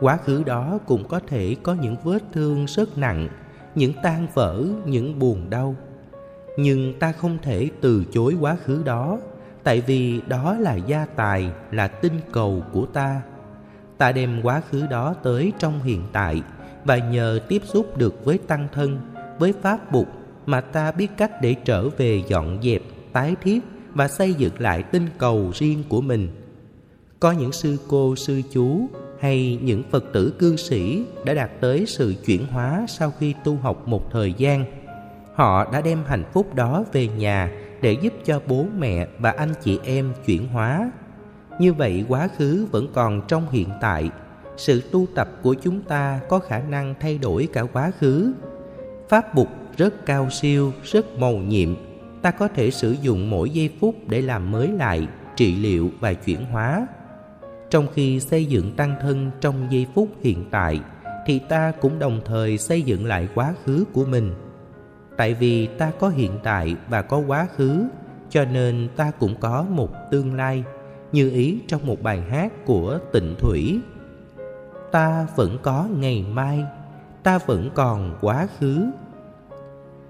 Quá 0.00 0.16
khứ 0.16 0.42
đó 0.46 0.78
cũng 0.86 1.08
có 1.08 1.20
thể 1.26 1.56
có 1.62 1.74
những 1.74 1.96
vết 2.04 2.22
thương 2.32 2.64
rất 2.64 2.98
nặng, 2.98 3.28
những 3.74 3.92
tan 4.02 4.26
vỡ, 4.34 4.64
những 4.86 5.18
buồn 5.18 5.50
đau 5.50 5.76
nhưng 6.56 6.98
ta 6.98 7.12
không 7.12 7.38
thể 7.42 7.70
từ 7.80 8.04
chối 8.12 8.36
quá 8.40 8.56
khứ 8.64 8.82
đó, 8.84 9.18
tại 9.62 9.80
vì 9.80 10.20
đó 10.28 10.56
là 10.58 10.74
gia 10.74 11.06
tài, 11.06 11.50
là 11.70 11.88
tinh 11.88 12.20
cầu 12.32 12.62
của 12.72 12.86
ta. 12.86 13.22
Ta 13.98 14.12
đem 14.12 14.40
quá 14.42 14.62
khứ 14.70 14.86
đó 14.86 15.14
tới 15.22 15.52
trong 15.58 15.82
hiện 15.82 16.02
tại 16.12 16.42
và 16.84 16.98
nhờ 16.98 17.40
tiếp 17.48 17.62
xúc 17.64 17.96
được 17.96 18.24
với 18.24 18.38
tăng 18.38 18.68
thân, 18.72 19.00
với 19.38 19.52
pháp 19.62 19.92
bục 19.92 20.08
mà 20.46 20.60
ta 20.60 20.92
biết 20.92 21.08
cách 21.16 21.42
để 21.42 21.54
trở 21.64 21.88
về 21.88 22.22
dọn 22.28 22.58
dẹp, 22.62 22.82
tái 23.12 23.34
thiết 23.42 23.60
và 23.94 24.08
xây 24.08 24.34
dựng 24.34 24.52
lại 24.58 24.82
tinh 24.82 25.06
cầu 25.18 25.50
riêng 25.54 25.82
của 25.88 26.00
mình. 26.00 26.28
Có 27.20 27.32
những 27.32 27.52
sư 27.52 27.76
cô, 27.88 28.16
sư 28.16 28.42
chú 28.52 28.88
hay 29.20 29.58
những 29.62 29.82
phật 29.90 30.04
tử 30.12 30.32
cư 30.38 30.56
sĩ 30.56 31.04
đã 31.24 31.34
đạt 31.34 31.50
tới 31.60 31.84
sự 31.86 32.14
chuyển 32.24 32.46
hóa 32.46 32.84
sau 32.88 33.12
khi 33.18 33.34
tu 33.44 33.56
học 33.56 33.88
một 33.88 34.10
thời 34.12 34.34
gian 34.38 34.64
họ 35.34 35.72
đã 35.72 35.80
đem 35.80 35.98
hạnh 36.06 36.24
phúc 36.32 36.54
đó 36.54 36.84
về 36.92 37.08
nhà 37.08 37.50
để 37.82 37.92
giúp 37.92 38.12
cho 38.24 38.40
bố 38.46 38.66
mẹ 38.78 39.06
và 39.18 39.30
anh 39.30 39.52
chị 39.62 39.78
em 39.84 40.12
chuyển 40.26 40.48
hóa. 40.48 40.90
Như 41.58 41.72
vậy 41.72 42.04
quá 42.08 42.28
khứ 42.36 42.66
vẫn 42.70 42.88
còn 42.94 43.22
trong 43.28 43.50
hiện 43.50 43.68
tại. 43.80 44.10
Sự 44.56 44.82
tu 44.92 45.06
tập 45.14 45.28
của 45.42 45.54
chúng 45.54 45.82
ta 45.82 46.20
có 46.28 46.38
khả 46.38 46.58
năng 46.58 46.94
thay 47.00 47.18
đổi 47.18 47.48
cả 47.52 47.62
quá 47.72 47.90
khứ. 47.98 48.32
Pháp 49.08 49.34
bục 49.34 49.48
rất 49.76 50.06
cao 50.06 50.30
siêu, 50.30 50.72
rất 50.84 51.18
mầu 51.18 51.38
nhiệm. 51.38 51.74
Ta 52.22 52.30
có 52.30 52.48
thể 52.48 52.70
sử 52.70 52.96
dụng 53.02 53.30
mỗi 53.30 53.50
giây 53.50 53.70
phút 53.80 53.94
để 54.08 54.22
làm 54.22 54.50
mới 54.50 54.68
lại, 54.68 55.08
trị 55.36 55.56
liệu 55.56 55.90
và 56.00 56.12
chuyển 56.12 56.44
hóa. 56.44 56.86
Trong 57.70 57.86
khi 57.94 58.20
xây 58.20 58.44
dựng 58.44 58.72
tăng 58.76 58.94
thân 59.02 59.30
trong 59.40 59.66
giây 59.70 59.86
phút 59.94 60.08
hiện 60.22 60.44
tại, 60.50 60.80
thì 61.26 61.38
ta 61.38 61.72
cũng 61.80 61.98
đồng 61.98 62.20
thời 62.24 62.58
xây 62.58 62.82
dựng 62.82 63.06
lại 63.06 63.28
quá 63.34 63.54
khứ 63.64 63.84
của 63.92 64.04
mình 64.04 64.34
tại 65.20 65.34
vì 65.34 65.66
ta 65.66 65.92
có 66.00 66.08
hiện 66.08 66.38
tại 66.42 66.76
và 66.88 67.02
có 67.02 67.18
quá 67.18 67.46
khứ, 67.56 67.84
cho 68.30 68.44
nên 68.44 68.88
ta 68.96 69.10
cũng 69.18 69.34
có 69.40 69.66
một 69.70 69.90
tương 70.10 70.34
lai, 70.34 70.64
như 71.12 71.30
ý 71.30 71.58
trong 71.68 71.86
một 71.86 72.02
bài 72.02 72.20
hát 72.20 72.52
của 72.66 72.98
tịnh 73.12 73.34
thủy. 73.38 73.80
Ta 74.92 75.26
vẫn 75.36 75.58
có 75.62 75.86
ngày 75.96 76.24
mai, 76.32 76.64
ta 77.22 77.38
vẫn 77.38 77.70
còn 77.74 78.18
quá 78.20 78.48
khứ. 78.58 78.90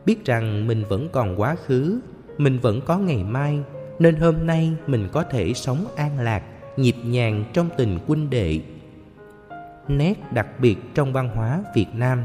Biết 0.07 0.25
rằng 0.25 0.67
mình 0.67 0.85
vẫn 0.89 1.09
còn 1.13 1.41
quá 1.41 1.57
khứ, 1.67 2.01
mình 2.39 2.59
vẫn 2.59 2.81
có 2.81 2.99
ngày 2.99 3.25
mai, 3.25 3.59
nên 3.99 4.17
hôm 4.17 4.47
nay 4.47 4.73
mình 4.87 5.09
có 5.13 5.23
thể 5.23 5.53
sống 5.55 5.85
an 5.97 6.21
lạc, 6.21 6.43
nhịp 6.77 6.97
nhàng 7.05 7.45
trong 7.53 7.69
tình 7.77 7.99
huynh 8.07 8.31
đệ. 8.31 8.61
Nét 9.89 10.33
đặc 10.33 10.47
biệt 10.59 10.79
trong 10.95 11.13
văn 11.13 11.29
hóa 11.35 11.61
việt 11.75 11.89
nam. 11.95 12.25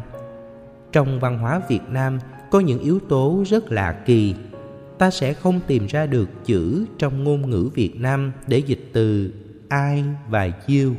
Trong 0.92 1.20
văn 1.20 1.39
hóa 1.39 1.62
việt 1.70 1.89
nam 1.89 2.20
có 2.55 2.59
những 2.62 2.79
yếu 2.79 3.00
tố 3.00 3.43
rất 3.47 3.71
lạ 3.71 4.01
kỳ. 4.05 4.35
Ta 4.97 5.12
sẽ 5.12 5.33
không 5.33 5.59
tìm 5.67 5.88
ra 5.88 6.05
được 6.05 6.29
chữ 6.45 6.85
trong 6.97 7.24
ngôn 7.24 7.50
ngữ 7.50 7.69
việt 7.74 8.01
nam 8.01 8.31
để 8.47 8.57
dịch 8.57 8.89
từ 8.93 9.33
ai 9.69 10.03
và 10.29 10.45
you 10.45 10.93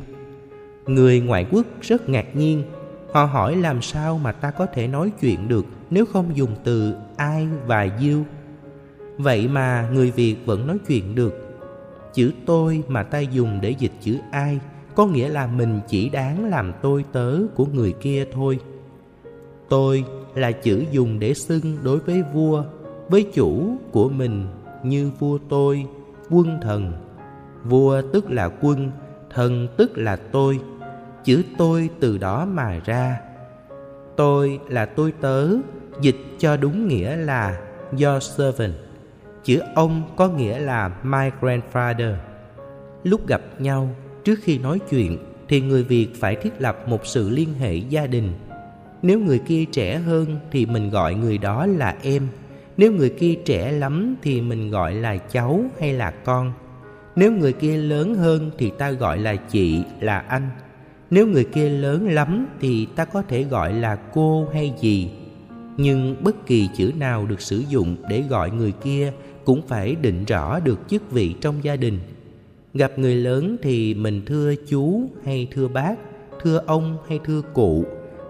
người 0.85 1.19
ngoại 1.19 1.45
quốc 1.51 1.65
rất 1.81 2.09
ngạc 2.09 2.35
nhiên. 2.35 2.63
Họ 3.13 3.25
hỏi 3.25 3.55
làm 3.55 3.81
sao 3.81 4.17
mà 4.17 4.31
ta 4.31 4.51
có 4.51 4.65
thể 4.65 4.87
nói 4.87 5.11
chuyện 5.21 5.47
được 5.47 5.65
nếu 5.89 6.05
không 6.05 6.37
dùng 6.37 6.55
từ 6.63 6.95
ai 7.15 7.47
và 7.67 7.83
you 7.83 8.23
vậy 9.17 9.47
mà 9.47 9.89
người 9.93 10.11
việt 10.11 10.35
vẫn 10.45 10.67
nói 10.67 10.77
chuyện 10.87 11.15
được. 11.15 11.33
Chữ 12.13 12.31
tôi 12.45 12.83
mà 12.87 13.03
ta 13.03 13.19
dùng 13.19 13.59
để 13.61 13.69
dịch 13.79 13.93
chữ 14.01 14.17
ai 14.31 14.59
có 14.95 15.05
nghĩa 15.05 15.29
là 15.29 15.47
mình 15.47 15.79
chỉ 15.87 16.09
đáng 16.09 16.49
làm 16.49 16.73
tôi 16.81 17.05
tớ 17.11 17.37
của 17.55 17.65
người 17.65 17.93
kia 18.01 18.25
thôi. 18.33 18.59
Tôi 19.69 20.05
là 20.37 20.51
chữ 20.51 20.83
dùng 20.91 21.19
để 21.19 21.33
xưng 21.33 21.77
đối 21.83 21.99
với 21.99 22.23
vua, 22.33 22.63
với 23.09 23.23
chủ 23.33 23.77
của 23.91 24.09
mình 24.09 24.47
như 24.83 25.11
vua 25.19 25.37
tôi, 25.49 25.85
quân 26.29 26.59
thần. 26.61 26.93
Vua 27.63 28.01
tức 28.13 28.31
là 28.31 28.49
quân, 28.61 28.91
thần 29.33 29.67
tức 29.77 29.97
là 29.97 30.15
tôi. 30.15 30.59
Chữ 31.23 31.43
tôi 31.57 31.89
từ 31.99 32.17
đó 32.17 32.45
mà 32.45 32.79
ra. 32.85 33.19
Tôi 34.15 34.59
là 34.67 34.85
tôi 34.85 35.13
tớ, 35.21 35.49
dịch 36.01 36.17
cho 36.39 36.57
đúng 36.57 36.87
nghĩa 36.87 37.15
là 37.15 37.59
your 37.91 38.23
servant. 38.23 38.73
Chữ 39.43 39.59
ông 39.75 40.01
có 40.15 40.27
nghĩa 40.27 40.59
là 40.59 40.91
my 41.03 41.29
grandfather. 41.41 42.15
Lúc 43.03 43.27
gặp 43.27 43.41
nhau, 43.59 43.89
trước 44.23 44.39
khi 44.41 44.59
nói 44.59 44.79
chuyện, 44.89 45.17
thì 45.47 45.61
người 45.61 45.83
việt 45.83 46.07
phải 46.15 46.35
thiết 46.35 46.61
lập 46.61 46.83
một 46.87 47.05
sự 47.05 47.29
liên 47.29 47.53
hệ 47.53 47.75
gia 47.75 48.07
đình 48.07 48.33
nếu 49.01 49.19
người 49.19 49.39
kia 49.39 49.65
trẻ 49.71 49.97
hơn 49.97 50.39
thì 50.51 50.65
mình 50.65 50.89
gọi 50.89 51.15
người 51.15 51.37
đó 51.37 51.65
là 51.65 51.95
em. 52.03 52.27
Nếu 52.77 52.91
người 52.91 53.09
kia 53.09 53.33
trẻ 53.45 53.71
lắm 53.71 54.15
thì 54.21 54.41
mình 54.41 54.71
gọi 54.71 54.93
là 54.93 55.17
cháu 55.17 55.63
hay 55.79 55.93
là 55.93 56.11
con. 56.11 56.53
Nếu 57.15 57.31
người 57.31 57.53
kia 57.53 57.77
lớn 57.77 58.15
hơn 58.15 58.51
thì 58.57 58.71
ta 58.77 58.91
gọi 58.91 59.17
là 59.17 59.35
chị, 59.35 59.83
là 59.99 60.19
anh. 60.19 60.49
Nếu 61.09 61.27
người 61.27 61.43
kia 61.43 61.69
lớn 61.69 62.07
lắm 62.07 62.47
thì 62.59 62.87
ta 62.95 63.05
có 63.05 63.21
thể 63.21 63.43
gọi 63.43 63.73
là 63.73 63.95
cô 63.95 64.47
hay 64.53 64.73
gì 64.81 65.09
nhưng 65.77 66.15
bất 66.23 66.45
kỳ 66.45 66.69
chữ 66.75 66.91
nào 66.99 67.25
được 67.25 67.41
sử 67.41 67.63
dụng 67.69 67.95
để 68.09 68.23
gọi 68.29 68.51
người 68.51 68.71
kia 68.71 69.13
cũng 69.45 69.61
phải 69.67 69.95
định 69.95 70.25
rõ 70.25 70.59
được 70.59 70.79
chức 70.89 71.11
vị 71.11 71.35
trong 71.41 71.55
gia 71.63 71.75
đình. 71.75 71.99
Gặp 72.73 72.99
người 72.99 73.15
lớn 73.15 73.57
thì 73.61 73.93
mình 73.93 74.21
thưa 74.25 74.53
chú 74.67 75.09
hay 75.25 75.47
thưa 75.51 75.67
bác, 75.67 75.95
thưa 76.41 76.61
ông 76.65 76.97
hay 77.07 77.19
thưa 77.25 77.41
cụ 77.53 77.85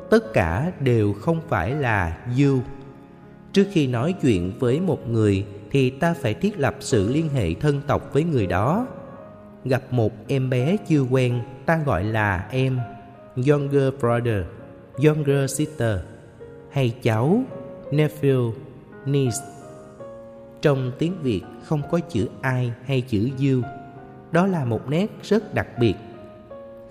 tất 0.09 0.33
cả 0.33 0.71
đều 0.79 1.13
không 1.13 1.41
phải 1.49 1.71
là 1.71 2.17
you 2.39 2.61
trước 3.57 3.67
khi 3.71 3.87
nói 3.87 4.13
chuyện 4.21 4.53
với 4.59 4.79
một 4.79 5.09
người 5.09 5.45
thì 5.71 5.89
ta 5.89 6.13
phải 6.13 6.33
thiết 6.33 6.59
lập 6.59 6.75
sự 6.79 7.09
liên 7.09 7.29
hệ 7.29 7.53
thân 7.53 7.81
tộc 7.87 8.13
với 8.13 8.23
người 8.23 8.47
đó. 8.47 8.87
Gặp 9.65 9.81
một 9.91 10.11
em 10.27 10.49
bé 10.49 10.77
chưa 10.87 11.01
quen, 11.01 11.41
ta 11.65 11.79
gọi 11.85 12.03
là 12.03 12.47
em, 12.51 12.79
younger 13.47 13.93
brother, 13.99 14.43
younger 15.03 15.57
sister, 15.57 15.97
hay 16.71 16.93
cháu, 17.01 17.43
nephew, 17.91 18.51
niece. 19.05 19.37
Trong 20.61 20.91
tiếng 20.99 21.13
việt 21.21 21.41
không 21.63 21.81
có 21.91 21.99
chữ 21.99 22.27
ai 22.41 22.71
hay 22.85 23.01
chữ 23.01 23.29
you. 23.39 23.61
Đó 24.31 24.47
là 24.47 24.65
một 24.65 24.89
nét 24.89 25.07
rất 25.23 25.53
đặc 25.53 25.67
biệt 25.79 25.95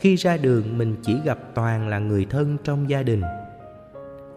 khi 0.01 0.17
ra 0.17 0.37
đường 0.37 0.79
mình 0.79 0.97
chỉ 1.03 1.17
gặp 1.25 1.39
toàn 1.55 1.89
là 1.89 1.99
người 1.99 2.27
thân 2.31 2.57
trong 2.65 2.91
gia 2.91 3.03
đình. 3.03 3.23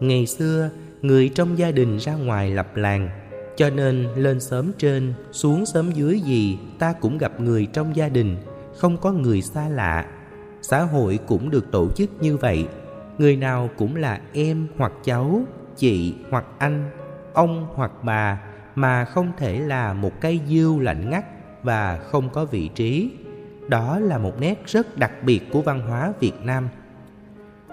Ngày 0.00 0.26
xưa, 0.26 0.70
người 1.02 1.28
trong 1.28 1.58
gia 1.58 1.70
đình 1.70 1.96
ra 1.96 2.14
ngoài 2.14 2.50
lập 2.50 2.76
làng, 2.76 3.08
cho 3.56 3.70
nên 3.70 4.08
lên 4.16 4.40
xóm 4.40 4.72
trên, 4.78 5.14
xuống 5.32 5.66
xóm 5.66 5.90
dưới 5.92 6.20
gì, 6.20 6.58
ta 6.78 6.92
cũng 6.92 7.18
gặp 7.18 7.40
người 7.40 7.66
trong 7.72 7.96
gia 7.96 8.08
đình, 8.08 8.36
không 8.76 8.96
có 8.96 9.12
người 9.12 9.42
xa 9.42 9.68
lạ. 9.68 10.06
Xã 10.62 10.82
hội 10.82 11.18
cũng 11.26 11.50
được 11.50 11.70
tổ 11.70 11.88
chức 11.96 12.10
như 12.20 12.36
vậy. 12.36 12.66
Người 13.18 13.36
nào 13.36 13.70
cũng 13.76 13.96
là 13.96 14.20
em 14.32 14.66
hoặc 14.76 14.92
cháu, 15.04 15.42
chị 15.76 16.14
hoặc 16.30 16.44
anh, 16.58 16.90
ông 17.32 17.66
hoặc 17.74 17.92
bà, 18.02 18.40
mà 18.74 19.04
không 19.04 19.32
thể 19.38 19.60
là 19.60 19.92
một 19.92 20.20
cây 20.20 20.40
dưu 20.48 20.80
lạnh 20.80 21.10
ngắt 21.10 21.24
và 21.62 21.98
không 21.98 22.30
có 22.30 22.44
vị 22.44 22.68
trí 22.68 23.10
đó 23.70 23.98
là 23.98 24.18
một 24.18 24.40
nét 24.40 24.62
rất 24.66 24.98
đặc 24.98 25.12
biệt 25.22 25.40
của 25.52 25.62
văn 25.62 25.80
hóa 25.80 26.12
việt 26.20 26.34
nam. 26.42 26.68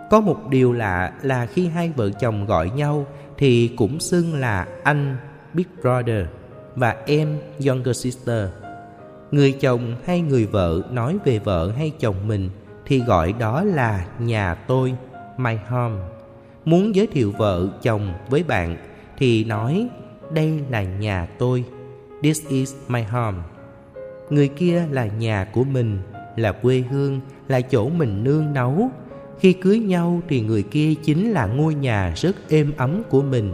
Có 0.09 0.21
một 0.21 0.37
điều 0.49 0.73
lạ 0.73 1.13
là 1.21 1.45
khi 1.45 1.67
hai 1.67 1.91
vợ 1.95 2.09
chồng 2.09 2.45
gọi 2.45 2.69
nhau 2.69 3.05
thì 3.37 3.67
cũng 3.75 3.99
xưng 3.99 4.39
là 4.39 4.67
anh 4.83 5.17
big 5.53 5.65
brother 5.81 6.25
và 6.75 6.95
em 7.05 7.37
younger 7.67 7.97
sister. 7.97 8.49
Người 9.31 9.51
chồng 9.51 9.95
hay 10.05 10.21
người 10.21 10.45
vợ 10.45 10.81
nói 10.91 11.17
về 11.25 11.39
vợ 11.39 11.71
hay 11.77 11.91
chồng 11.99 12.27
mình 12.27 12.49
thì 12.85 12.99
gọi 12.99 13.33
đó 13.33 13.63
là 13.63 14.05
nhà 14.19 14.55
tôi, 14.55 14.93
my 15.37 15.55
home 15.67 16.01
muốn 16.65 16.95
giới 16.95 17.07
thiệu 17.07 17.33
vợ 17.37 17.67
chồng 17.81 18.13
với 18.29 18.43
bạn 18.43 18.77
thì 19.17 19.43
nói 19.43 19.87
đây 20.31 20.59
là 20.69 20.83
nhà 20.83 21.27
tôi, 21.39 21.63
this 22.23 22.47
is 22.47 22.75
my 22.87 23.01
home 23.01 23.37
người 24.29 24.47
kia 24.47 24.85
là 24.91 25.05
nhà 25.05 25.47
của 25.53 25.63
mình, 25.63 25.99
là 26.35 26.51
quê 26.51 26.83
hương, 26.89 27.19
là 27.47 27.61
chỗ 27.61 27.89
mình 27.89 28.23
nương 28.23 28.53
náu 28.53 28.91
khi 29.39 29.53
cưới 29.53 29.79
nhau 29.79 30.21
thì 30.29 30.41
người 30.41 30.63
kia 30.63 30.93
chính 31.03 31.31
là 31.31 31.45
ngôi 31.45 31.75
nhà 31.75 32.13
rất 32.15 32.35
êm 32.49 32.71
ấm 32.77 33.03
của 33.09 33.21
mình. 33.21 33.53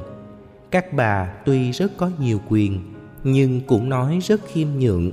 Các 0.71 0.93
bà 0.93 1.33
tuy 1.45 1.71
rất 1.71 1.97
có 1.97 2.09
nhiều 2.19 2.39
quyền, 2.49 2.79
nhưng 3.23 3.61
cũng 3.61 3.89
nói 3.89 4.19
rất 4.23 4.41
khiêm 4.47 4.67
nhượng. 4.79 5.11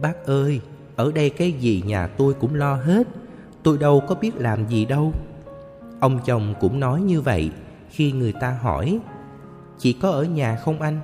Bác 0.00 0.26
ơi, 0.26 0.60
ở 0.96 1.12
đây 1.12 1.30
cái 1.30 1.52
gì 1.52 1.82
nhà 1.86 2.06
tôi 2.06 2.34
cũng 2.34 2.54
lo 2.54 2.74
hết, 2.74 3.08
tôi 3.62 3.78
đâu 3.78 4.02
có 4.08 4.14
biết 4.14 4.36
làm 4.36 4.68
gì 4.68 4.84
đâu. 4.84 5.12
Ông 6.00 6.20
chồng 6.26 6.54
cũng 6.60 6.80
nói 6.80 7.00
như 7.00 7.20
vậy 7.20 7.50
khi 7.90 8.12
người 8.12 8.32
ta 8.32 8.58
hỏi 8.62 8.98
chỉ 9.78 9.92
có 9.92 10.10
ở 10.10 10.24
nhà 10.24 10.56
không 10.56 10.80
anh? 10.80 11.00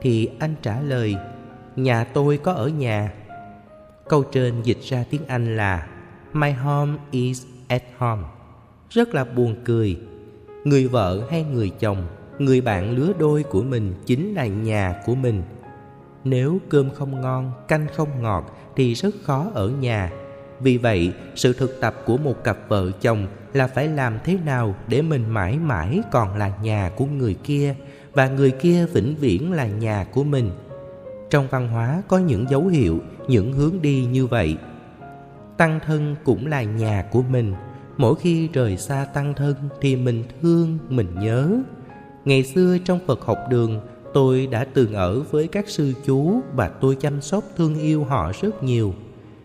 Thì 0.00 0.28
anh 0.38 0.54
trả 0.62 0.80
lời 0.80 1.16
nhà 1.76 2.04
tôi 2.04 2.36
có 2.36 2.52
ở 2.52 2.68
nhà. 2.68 3.12
Câu 4.08 4.22
trên 4.22 4.62
dịch 4.62 4.80
ra 4.82 5.04
tiếng 5.10 5.26
anh 5.26 5.56
là, 5.56 5.86
my 6.32 6.50
home 6.50 6.98
is 7.10 7.44
at 7.68 7.82
home. 7.98 8.22
Rất 8.90 9.14
là 9.14 9.24
buồn 9.24 9.54
cười. 9.64 9.98
Người 10.64 10.86
vợ 10.86 11.22
hay 11.30 11.44
người 11.44 11.70
chồng, 11.80 12.06
người 12.38 12.60
bạn 12.60 12.90
lứa 12.96 13.12
đôi 13.18 13.42
của 13.42 13.62
mình 13.62 13.94
chính 14.06 14.34
là 14.34 14.46
nhà 14.46 15.02
của 15.06 15.14
mình. 15.14 15.42
Nếu 16.24 16.58
cơm 16.68 16.90
không 16.90 17.20
ngon, 17.20 17.52
canh 17.68 17.86
không 17.94 18.22
ngọt 18.22 18.56
thì 18.76 18.94
rất 18.94 19.14
khó 19.22 19.50
ở 19.54 19.68
nhà. 19.68 20.10
Vì 20.60 20.76
vậy, 20.76 21.12
sự 21.34 21.52
thực 21.52 21.80
tập 21.80 21.94
của 22.06 22.16
một 22.16 22.44
cặp 22.44 22.58
vợ 22.68 22.90
chồng 23.00 23.26
là 23.52 23.66
phải 23.66 23.88
làm 23.88 24.18
thế 24.24 24.38
nào 24.44 24.74
để 24.88 25.02
mình 25.02 25.28
mãi 25.28 25.58
mãi 25.58 26.00
còn 26.10 26.36
là 26.36 26.52
nhà 26.62 26.90
của 26.96 27.06
người 27.06 27.34
kia, 27.34 27.74
và 28.12 28.28
người 28.28 28.50
kia 28.50 28.86
vĩnh 28.86 29.14
viễn 29.20 29.52
là 29.52 29.66
nhà 29.66 30.06
của 30.12 30.24
mình 30.24 30.50
trong 31.30 31.46
văn 31.50 31.68
hóa 31.68 32.02
có 32.08 32.18
những 32.18 32.50
dấu 32.50 32.66
hiệu, 32.66 32.98
những 33.28 33.52
hướng 33.52 33.82
đi 33.82 34.04
như 34.04 34.26
vậy. 34.26 34.56
Tăng 35.56 35.80
thân 35.86 36.16
cũng 36.24 36.46
là 36.46 36.62
nhà 36.62 37.04
của 37.12 37.22
mình. 37.22 37.54
Mỗi 37.96 38.14
khi 38.14 38.48
rời 38.48 38.76
xa 38.76 39.06
tăng 39.14 39.34
thân 39.34 39.54
thì 39.80 39.96
mình 39.96 40.24
thương, 40.42 40.78
mình 40.88 41.14
nhớ. 41.20 41.60
Ngày 42.24 42.44
xưa 42.44 42.78
trong 42.84 42.98
phật 43.06 43.24
học 43.24 43.38
đường, 43.50 43.80
tôi 44.14 44.46
đã 44.46 44.66
từng 44.74 44.92
ở 44.94 45.20
với 45.20 45.48
các 45.48 45.68
sư 45.68 45.92
chú 46.04 46.40
và 46.54 46.68
tôi 46.68 46.96
chăm 47.00 47.20
sóc 47.20 47.44
thương 47.56 47.80
yêu 47.80 48.04
họ 48.04 48.32
rất 48.42 48.62
nhiều. 48.62 48.94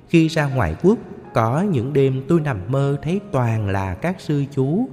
Khi 0.07 0.27
ra 0.27 0.49
ngoại 0.55 0.75
quốc, 0.83 0.97
có 1.33 1.61
những 1.61 1.93
đêm 1.93 2.21
tôi 2.27 2.41
nằm 2.41 2.59
mơ 2.67 2.97
thấy 3.01 3.19
toàn 3.31 3.69
là 3.69 3.93
các 3.93 4.21
sư 4.21 4.43
chú. 4.55 4.89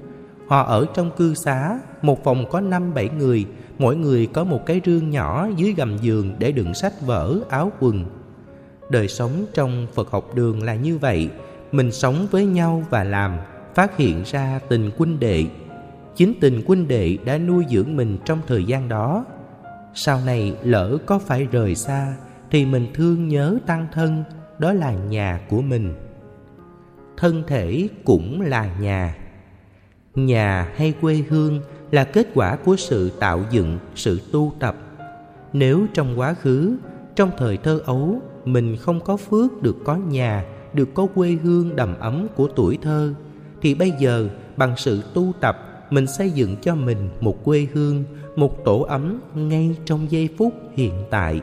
Họ 0.47 0.63
ở 0.63 0.87
trong 0.95 1.11
cư 1.17 1.35
xá, 1.35 1.81
một 2.03 2.25
phòng 2.25 2.45
có 2.51 2.61
năm 2.61 2.95
bảy 2.95 3.09
người 3.09 3.47
mỗi 3.83 3.97
người 3.97 4.27
có 4.27 4.45
một 4.45 4.67
cái 4.67 4.81
rương 4.85 5.11
nhỏ 5.11 5.49
dưới 5.57 5.73
gầm 5.73 5.97
giường 5.99 6.35
để 6.39 6.53
đựng 6.53 6.75
sách 6.75 6.93
vở, 7.07 7.39
áo 7.51 7.73
quần. 7.81 8.05
Đời 8.91 9.09
sống 9.09 9.45
trong 9.55 9.87
phật 9.95 10.11
học 10.11 10.35
đường 10.35 10.63
là 10.63 10.75
như 10.75 10.99
vậy. 10.99 11.31
Mình 11.73 11.93
sống 11.93 12.27
với 12.31 12.47
nhau 12.47 12.85
và 12.91 13.05
làm, 13.05 13.39
phát 13.75 13.97
hiện 13.97 14.23
ra 14.27 14.61
tình 14.69 14.91
huynh 14.99 15.21
đệ. 15.21 15.47
Chính 16.17 16.35
tình 16.41 16.63
huynh 16.67 16.89
đệ 16.89 17.19
đã 17.25 17.39
nuôi 17.39 17.65
dưỡng 17.71 17.97
mình 17.97 18.19
trong 18.25 18.41
thời 18.47 18.65
gian 18.65 18.89
đó. 18.89 19.25
Sau 19.95 20.21
này 20.27 20.57
lỡ 20.63 20.99
có 21.07 21.19
phải 21.19 21.45
rời 21.45 21.75
xa, 21.75 22.15
thì 22.51 22.67
mình 22.67 22.87
thương 22.95 23.29
nhớ 23.29 23.59
tăng 23.67 23.87
thân, 23.93 24.25
đó 24.59 24.73
là 24.73 24.93
nhà 24.93 25.41
của 25.49 25.63
mình. 25.63 25.95
Thân 27.17 27.43
thể 27.47 27.89
cũng 28.05 28.41
là 28.41 28.77
nhà. 28.81 29.17
Nhà 30.15 30.73
hay 30.77 30.95
quê 31.01 31.25
hương 31.29 31.61
là 31.93 32.05
kết 32.05 32.27
quả 32.35 32.57
của 32.57 32.77
sự 32.77 33.11
tạo 33.21 33.41
dựng, 33.51 33.79
sự 33.95 34.21
tu 34.33 34.53
tập. 34.59 34.77
Nếu 35.53 35.87
trong 35.95 36.21
quá 36.21 36.35
khứ, 36.35 36.77
trong 37.15 37.31
thời 37.39 37.57
thơ 37.57 37.81
ấu, 37.85 38.21
mình 38.45 38.77
không 38.77 39.01
có 39.01 39.17
phước 39.17 39.63
được 39.63 39.77
có 39.85 39.97
nhà, 39.97 40.45
được 40.75 40.89
có 40.95 41.07
quê 41.15 41.31
hương 41.31 41.77
đầm 41.77 41.95
ấm 42.01 42.27
của 42.37 42.49
tuổi 42.57 42.79
thơ, 42.83 43.15
thì 43.61 43.75
bây 43.75 43.93
giờ 43.99 44.29
bằng 44.57 44.75
sự 44.77 45.03
tu 45.15 45.33
tập, 45.41 45.87
mình 45.91 46.07
xây 46.07 46.31
dựng 46.31 46.57
cho 46.63 46.75
mình 46.75 47.09
một 47.21 47.45
quê 47.45 47.67
hương, 47.73 48.05
một 48.37 48.65
tổ 48.65 48.81
ấm 48.81 49.21
ngay 49.35 49.77
trong 49.85 50.11
giây 50.11 50.29
phút 50.39 50.55
hiện 50.73 50.95
tại. 51.11 51.41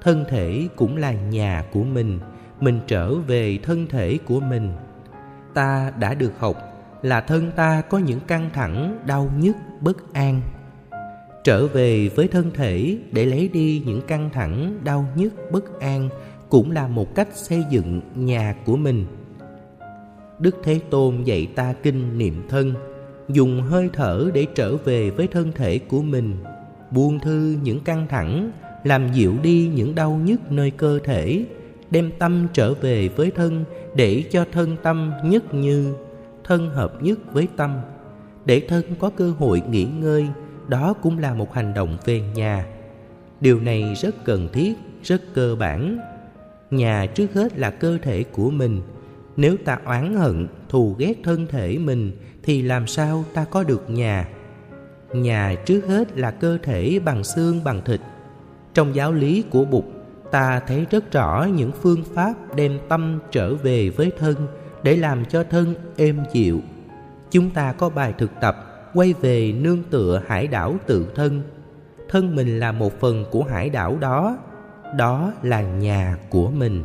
Thân 0.00 0.24
thể 0.28 0.68
cũng 0.76 0.96
là 0.96 1.12
nhà 1.12 1.64
của 1.72 1.84
mình 1.84 2.18
mình 2.60 2.80
trở 2.86 3.14
về 3.14 3.58
thân 3.62 3.86
thể 3.86 4.18
của 4.24 4.40
mình. 4.40 4.72
Ta 5.54 5.92
đã 5.98 6.14
được 6.14 6.32
học 6.38 6.71
là 7.02 7.20
thân 7.20 7.50
ta 7.56 7.80
có 7.80 7.98
những 7.98 8.20
căng 8.20 8.50
thẳng, 8.52 8.98
đau 9.06 9.30
nhức, 9.38 9.56
bất 9.80 10.12
an. 10.12 10.40
Trở 11.44 11.66
về 11.66 12.08
với 12.08 12.28
thân 12.28 12.50
thể 12.54 12.98
để 13.12 13.26
lấy 13.26 13.48
đi 13.48 13.82
những 13.86 14.02
căng 14.02 14.30
thẳng, 14.32 14.78
đau 14.84 15.06
nhức, 15.16 15.32
bất 15.52 15.80
an 15.80 16.08
cũng 16.48 16.70
là 16.70 16.88
một 16.88 17.14
cách 17.14 17.28
xây 17.32 17.64
dựng 17.70 18.00
nhà 18.14 18.54
của 18.64 18.76
mình. 18.76 19.06
Đức 20.38 20.56
thế 20.62 20.80
tôn 20.90 21.22
dạy 21.22 21.48
ta 21.54 21.74
kinh 21.82 22.18
niệm 22.18 22.42
thân, 22.48 22.74
dùng 23.28 23.62
hơi 23.62 23.90
thở 23.92 24.30
để 24.34 24.46
trở 24.54 24.76
về 24.76 25.10
với 25.10 25.26
thân 25.26 25.52
thể 25.54 25.78
của 25.78 26.02
mình, 26.02 26.36
buông 26.90 27.18
thư 27.20 27.56
những 27.62 27.80
căng 27.80 28.06
thẳng, 28.08 28.50
làm 28.84 29.12
dịu 29.12 29.34
đi 29.42 29.70
những 29.74 29.94
đau 29.94 30.20
nhức 30.24 30.52
nơi 30.52 30.70
cơ 30.70 30.98
thể, 31.04 31.44
đem 31.90 32.10
tâm 32.18 32.46
trở 32.52 32.74
về 32.74 33.08
với 33.08 33.30
thân 33.30 33.64
để 33.96 34.24
cho 34.30 34.44
thân 34.52 34.76
tâm 34.82 35.12
nhất 35.24 35.54
như 35.54 35.94
thân 36.52 36.70
hợp 36.70 37.02
nhất 37.02 37.18
với 37.32 37.48
tâm. 37.56 37.80
Để 38.44 38.62
thân 38.68 38.84
có 38.98 39.10
cơ 39.10 39.32
hội 39.38 39.62
nghỉ 39.70 39.84
ngơi, 39.84 40.26
đó 40.68 40.92
cũng 41.02 41.18
là 41.18 41.34
một 41.34 41.54
hành 41.54 41.74
động 41.74 41.96
về 42.04 42.20
nhà. 42.20 42.66
Điều 43.40 43.60
này 43.60 43.94
rất 43.94 44.24
cần 44.24 44.48
thiết, 44.52 44.74
rất 45.02 45.22
cơ 45.34 45.56
bản. 45.58 45.98
Nhà 46.70 47.06
trước 47.06 47.34
hết 47.34 47.58
là 47.58 47.70
cơ 47.70 47.98
thể 48.02 48.24
của 48.24 48.50
mình. 48.50 48.82
Nếu 49.36 49.56
ta 49.64 49.78
oán 49.84 50.16
hận, 50.16 50.46
thù 50.68 50.94
ghét 50.98 51.14
thân 51.24 51.46
thể 51.46 51.78
mình, 51.78 52.12
thì 52.42 52.62
làm 52.62 52.86
sao 52.86 53.24
ta 53.34 53.44
có 53.44 53.62
được 53.62 53.90
nhà? 53.90 54.28
Nhà 55.12 55.54
trước 55.66 55.86
hết 55.86 56.18
là 56.18 56.30
cơ 56.30 56.58
thể 56.62 57.00
bằng 57.04 57.24
xương, 57.24 57.64
bằng 57.64 57.80
thịt. 57.84 58.00
Trong 58.74 58.94
giáo 58.94 59.12
lý 59.12 59.44
của 59.50 59.64
bụt, 59.64 59.84
ta 60.30 60.60
thấy 60.66 60.86
rất 60.90 61.12
rõ 61.12 61.46
những 61.54 61.72
phương 61.72 62.04
pháp 62.14 62.34
đem 62.56 62.78
tâm 62.88 63.18
trở 63.30 63.54
về 63.54 63.88
với 63.88 64.10
thân 64.18 64.34
để 64.82 64.96
làm 64.96 65.24
cho 65.24 65.44
thân 65.50 65.74
êm 65.96 66.20
dịu. 66.32 66.60
Chúng 67.30 67.50
ta 67.50 67.72
có 67.72 67.88
bài 67.88 68.14
thực 68.18 68.30
tập, 68.40 68.56
quay 68.94 69.14
về 69.20 69.52
nương 69.52 69.82
tựa 69.90 70.22
hải 70.26 70.46
đảo 70.46 70.76
tự 70.86 71.06
thân. 71.14 71.42
Thân 72.08 72.36
mình 72.36 72.58
là 72.58 72.72
một 72.72 73.00
phần 73.00 73.24
của 73.30 73.44
hải 73.44 73.70
đảo 73.70 73.96
đó 74.00 74.38
đó 74.96 75.32
là 75.42 75.62
nhà 75.62 76.18
của 76.30 76.50
mình. 76.50 76.84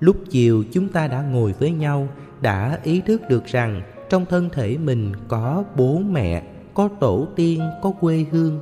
Lúc 0.00 0.16
chiều, 0.30 0.64
chúng 0.72 0.88
ta 0.88 1.08
đã 1.08 1.22
ngồi 1.22 1.54
với 1.58 1.70
nhau, 1.70 2.08
đã 2.40 2.78
ý 2.82 3.00
thức 3.00 3.22
được 3.28 3.46
rằng 3.46 3.82
trong 4.08 4.26
thân 4.26 4.48
thể 4.52 4.76
mình 4.78 5.12
có 5.28 5.64
bố 5.76 5.98
mẹ, 5.98 6.42
có 6.74 6.88
tổ 7.00 7.26
tiên, 7.36 7.60
có 7.82 7.92
quê 8.00 8.24
hương. 8.30 8.60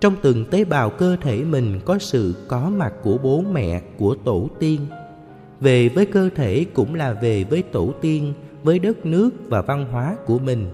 Trong 0.00 0.16
từng 0.22 0.44
tế 0.50 0.64
bào 0.64 0.90
cơ 0.90 1.16
thể 1.22 1.44
mình 1.44 1.80
có 1.84 1.98
sự 1.98 2.34
có 2.48 2.70
mặt 2.70 2.92
của 3.02 3.18
bố 3.22 3.40
mẹ, 3.52 3.82
của 3.98 4.16
tổ 4.24 4.48
tiên 4.58 4.80
về 5.60 5.88
với 5.88 6.06
cơ 6.06 6.30
thể 6.34 6.66
cũng 6.74 6.94
là 6.94 7.12
về 7.12 7.44
với 7.44 7.62
tổ 7.62 7.92
tiên, 8.00 8.32
với 8.62 8.78
đất 8.78 9.06
nước 9.06 9.30
và 9.48 9.62
văn 9.62 9.86
hóa 9.90 10.16
của 10.26 10.38
mình. 10.38 10.70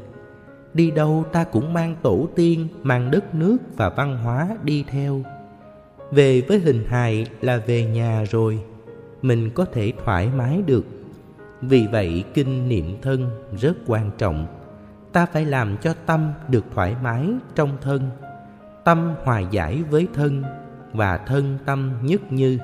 Đi 0.74 0.90
đâu 0.90 1.24
ta 1.32 1.44
cũng 1.44 1.72
mang 1.72 1.96
tổ 2.02 2.28
tiên, 2.34 2.68
mang 2.82 3.10
đất 3.10 3.34
nước 3.34 3.56
và 3.76 3.88
văn 3.88 4.16
hóa 4.16 4.56
đi 4.62 4.84
theo. 4.88 5.22
Về 6.10 6.40
với 6.40 6.58
hình 6.58 6.84
hài 6.88 7.26
là 7.40 7.56
về 7.66 7.84
nhà 7.84 8.24
rồi, 8.30 8.58
mình 9.22 9.50
có 9.50 9.64
thể 9.64 9.92
thoải 10.04 10.28
mái 10.36 10.62
được. 10.66 10.86
Vì 11.60 11.86
vậy 11.92 12.24
kinh 12.34 12.68
niệm 12.68 12.96
thân 13.02 13.30
rất 13.60 13.76
quan 13.86 14.10
trọng. 14.18 14.46
Ta 15.12 15.26
phải 15.26 15.44
làm 15.44 15.76
cho 15.76 15.94
tâm 16.06 16.32
được 16.48 16.64
thoải 16.74 16.96
mái 17.02 17.28
trong 17.54 17.70
thân, 17.80 18.10
tâm 18.84 19.14
hòa 19.24 19.40
giải 19.40 19.82
với 19.90 20.08
thân 20.14 20.42
và 20.92 21.16
thân 21.16 21.58
tâm 21.64 21.92
nhất 22.02 22.32
như 22.32 22.58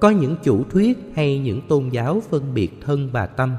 có 0.00 0.10
những 0.10 0.36
chủ 0.42 0.64
thuyết 0.70 0.98
hay 1.14 1.38
những 1.38 1.60
tôn 1.68 1.88
giáo 1.88 2.22
phân 2.30 2.54
biệt 2.54 2.70
thân 2.86 3.10
và 3.12 3.26
tâm. 3.26 3.56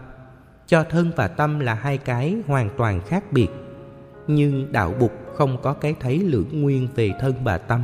Cho 0.68 0.84
thân 0.84 1.12
và 1.16 1.28
tâm 1.28 1.60
là 1.60 1.74
hai 1.74 1.98
cái 1.98 2.38
hoàn 2.48 2.70
toàn 2.78 3.02
khác 3.02 3.32
biệt. 3.32 3.48
Nhưng 4.28 4.72
đạo 4.72 4.94
bục 5.00 5.12
không 5.36 5.58
có 5.62 5.74
cái 5.74 5.96
thấy 6.00 6.20
lưỡng 6.20 6.62
nguyên 6.62 6.88
về 6.96 7.12
thân 7.20 7.34
và 7.44 7.58
tâm. 7.58 7.82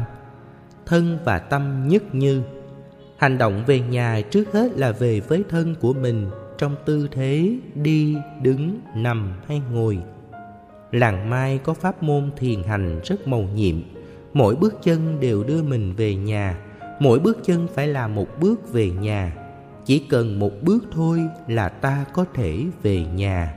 Thân 0.85 1.19
và 1.25 1.39
tâm 1.39 1.87
nhất 1.87 2.15
như. 2.15 2.41
Hành 3.17 3.37
động 3.37 3.63
về 3.67 3.79
nhà 3.79 4.21
trước 4.31 4.53
hết 4.53 4.77
là 4.77 4.91
về 4.91 5.19
với 5.19 5.43
thân 5.49 5.75
của 5.81 5.93
mình 5.93 6.29
trong 6.57 6.75
tư 6.85 7.07
thế, 7.11 7.57
đi, 7.75 8.17
đứng, 8.41 8.79
nằm 8.95 9.33
hay 9.47 9.61
ngồi. 9.71 9.99
Làng 10.91 11.29
mai 11.29 11.59
có 11.63 11.73
pháp 11.73 12.03
môn 12.03 12.31
thiền 12.37 12.63
hành 12.63 12.99
rất 13.03 13.27
màu 13.27 13.41
nhiệm. 13.41 13.75
Mỗi 14.33 14.55
bước 14.55 14.73
chân 14.83 15.19
đều 15.19 15.43
đưa 15.43 15.63
mình 15.63 15.93
về 15.95 16.15
nhà 16.15 16.57
mỗi 16.99 17.19
bước 17.19 17.37
chân 17.43 17.67
phải 17.73 17.87
là 17.87 18.07
một 18.07 18.27
bước 18.39 18.73
về 18.73 18.91
nhà. 18.91 19.33
Chỉ 19.85 19.99
cần 19.99 20.39
một 20.39 20.51
bước 20.61 20.83
thôi 20.91 21.21
là 21.47 21.69
ta 21.69 22.05
có 22.13 22.25
thể 22.33 22.65
về 22.81 23.05
nhà. 23.05 23.53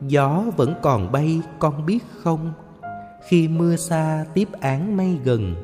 Gió 0.00 0.44
vẫn 0.56 0.74
còn 0.82 1.12
bay, 1.12 1.40
con 1.58 1.86
biết 1.86 2.04
không? 2.22 2.52
Khi 3.28 3.48
mưa 3.48 3.76
xa, 3.76 4.24
tiếp 4.34 4.48
án 4.60 4.96
mây 4.96 5.18
gần. 5.24 5.54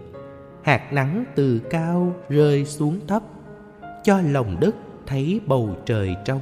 Hạt 0.63 0.93
nắng 0.93 1.25
từ 1.35 1.59
cao 1.59 2.15
rơi 2.29 2.65
xuống 2.65 3.01
thấp. 3.09 3.23
Cho 4.05 4.21
lòng 4.21 4.57
đất 4.61 4.75
thấy 5.07 5.41
bầu 5.47 5.77
trời 5.87 6.17
trong. 6.25 6.41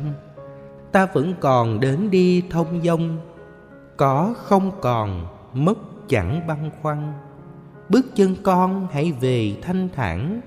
Ta 0.92 1.06
vẫn 1.12 1.34
còn 1.40 1.80
đến 1.80 2.10
đi 2.10 2.42
thông 2.50 2.82
dong 2.82 3.18
có 3.96 4.34
không 4.36 4.70
còn, 4.80 5.26
mất 5.52 5.78
chẳng 6.08 6.46
băn 6.46 6.70
khoăn 6.82 7.12
bước 7.88 8.06
chân 8.14 8.34
con 8.42 8.88
hãy 8.92 9.12
về 9.20 9.52
thanh 9.62 9.88
thản, 9.94 10.40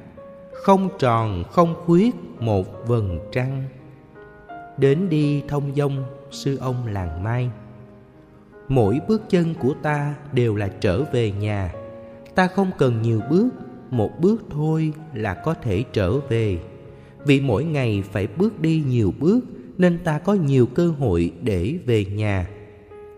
không 0.51 0.89
tròn, 0.99 1.43
không 1.51 1.75
khuyết 1.85 2.15
một 2.39 2.87
vầng 2.87 3.19
trăng. 3.31 3.63
Đến 4.77 5.09
đi 5.09 5.43
thông 5.47 5.75
dong 5.75 6.03
sư 6.31 6.57
ông 6.57 6.87
làng 6.87 7.23
mai. 7.23 7.49
Mỗi 8.67 8.99
bước 9.07 9.21
chân 9.29 9.53
của 9.53 9.73
ta 9.81 10.15
đều 10.31 10.55
là 10.55 10.67
trở 10.67 11.03
về 11.03 11.31
nhà. 11.31 11.73
Ta 12.35 12.47
không 12.47 12.71
cần 12.77 13.01
nhiều 13.01 13.21
bước, 13.29 13.49
một 13.89 14.11
bước 14.19 14.43
thôi 14.49 14.93
là 15.13 15.33
có 15.33 15.53
thể 15.53 15.83
trở 15.93 16.19
về. 16.19 16.59
Vì 17.25 17.41
mỗi 17.41 17.63
ngày 17.63 18.03
phải 18.11 18.27
bước 18.27 18.61
đi 18.61 18.83
nhiều 18.87 19.13
bước, 19.19 19.39
nên 19.77 19.99
ta 20.03 20.19
có 20.19 20.33
nhiều 20.33 20.65
cơ 20.65 20.87
hội 20.99 21.31
để 21.41 21.77
về 21.85 22.05
nhà. 22.05 22.49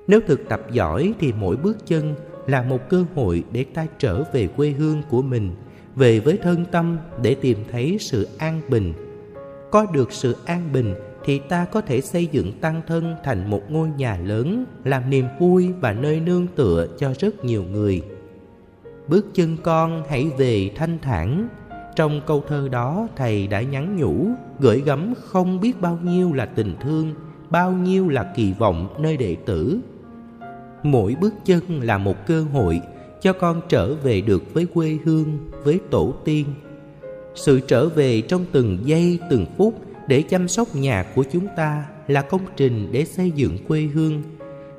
Nếu 0.08 0.20
thực 0.28 0.50
tập 0.50 0.62
giỏi 0.72 1.14
thì 1.20 1.34
mỗi 1.40 1.56
bước 1.56 1.88
chân 1.88 2.16
là 2.48 2.64
một 2.64 2.90
cơ 2.90 3.06
hội 3.16 3.44
để 3.52 3.64
ta 3.74 3.86
trở 4.00 4.24
về 4.34 4.48
quê 4.48 4.70
hương 4.70 5.02
của 5.10 5.22
mình, 5.22 5.52
về 5.96 6.20
với 6.20 6.38
thân 6.38 6.66
tâm 6.72 6.98
để 7.22 7.36
tìm 7.36 7.58
thấy 7.72 7.98
sự 8.00 8.28
an 8.38 8.62
bình. 8.70 8.94
Có 9.72 9.86
được 9.94 10.12
sự 10.12 10.36
an 10.46 10.70
bình 10.74 10.96
thì 11.26 11.40
ta 11.40 11.66
có 11.66 11.82
thể 11.82 12.02
xây 12.02 12.28
dựng 12.32 12.52
tăng 12.62 12.82
thân 12.88 13.16
thành 13.24 13.50
một 13.50 13.62
ngôi 13.70 13.90
nhà 13.98 14.18
lớn, 14.18 14.66
làm 14.84 15.10
niềm 15.10 15.26
vui 15.40 15.74
và 15.82 15.94
nơi 15.94 16.20
nương 16.20 16.48
tựa 16.48 16.88
cho 16.98 17.14
rất 17.20 17.46
nhiều 17.46 17.64
người. 17.64 18.02
Bước 19.08 19.26
chân 19.34 19.58
con 19.64 20.04
hãy 20.10 20.30
về 20.38 20.72
thanh 20.76 20.98
thản. 21.02 21.48
Trong 21.96 22.22
câu 22.28 22.44
thơ 22.48 22.70
đó, 22.72 23.08
thầy 23.16 23.48
đã 23.48 23.62
nhắn 23.62 23.98
nhủ, 23.98 24.28
gửi 24.60 24.82
gắm 24.86 25.14
không 25.22 25.60
biết 25.60 25.82
bao 25.82 26.00
nhiêu 26.04 26.34
là 26.34 26.46
tình 26.46 26.76
thương, 26.82 27.14
bao 27.50 27.72
nhiêu 27.72 28.10
là 28.10 28.34
kỳ 28.36 28.54
vọng 28.54 28.88
nơi 29.00 29.18
đệ 29.18 29.36
tử 29.46 29.80
mỗi 30.92 31.16
bước 31.22 31.34
chân 31.46 31.82
là 31.82 31.98
một 31.98 32.28
cơ 32.28 32.42
hội 32.42 32.82
cho 33.22 33.34
con 33.34 33.62
trở 33.70 33.96
về 33.96 34.22
được 34.22 34.54
với 34.54 34.66
quê 34.66 34.98
hương, 35.06 35.38
với 35.64 35.80
tổ 35.90 36.14
tiên. 36.26 36.46
Sự 37.36 37.60
trở 37.60 37.90
về 37.90 38.22
trong 38.22 38.46
từng 38.52 38.80
giây, 38.86 39.20
từng 39.30 39.46
phút 39.58 39.82
để 40.08 40.22
chăm 40.22 40.48
sóc 40.48 40.76
nhà 40.76 41.06
của 41.16 41.24
chúng 41.32 41.48
ta 41.58 41.86
là 42.08 42.22
công 42.22 42.42
trình 42.56 42.90
để 42.92 43.06
xây 43.06 43.32
dựng 43.32 43.58
quê 43.68 43.82
hương. 43.82 44.24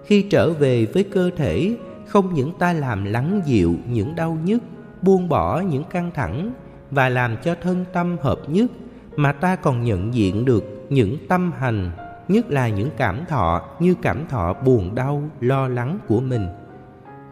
Khi 0.05 0.23
trở 0.23 0.53
về 0.53 0.87
với 0.87 1.05
cơ 1.05 1.31
thể, 1.37 1.77
không 2.07 2.35
những 2.35 2.53
ta 2.59 2.73
làm 2.73 3.05
lắng 3.05 3.40
dịu 3.47 3.75
những 3.88 4.14
đau 4.14 4.38
nhức, 4.44 4.62
buông 5.03 5.29
bỏ 5.29 5.61
những 5.61 5.85
căng 5.85 6.11
thẳng 6.14 6.53
và 6.90 7.09
làm 7.09 7.37
cho 7.44 7.55
thân 7.62 7.85
tâm 7.92 8.16
hợp 8.21 8.40
nhất, 8.49 8.71
mà 9.16 9.33
ta 9.33 9.57
còn 9.57 9.85
nhận 9.85 10.14
diện 10.14 10.44
được 10.44 10.87
những 10.88 11.16
tâm 11.29 11.53
hành 11.59 11.90
nhất 12.28 12.50
là 12.50 12.68
những 12.68 12.90
cảm 12.96 13.24
thọ 13.28 13.62
như 13.80 13.94
cảm 14.02 14.26
thọ 14.26 14.52
buồn 14.52 14.94
đau, 14.94 15.22
lo 15.40 15.68
lắng 15.68 15.98
của 16.08 16.20
mình. 16.20 16.46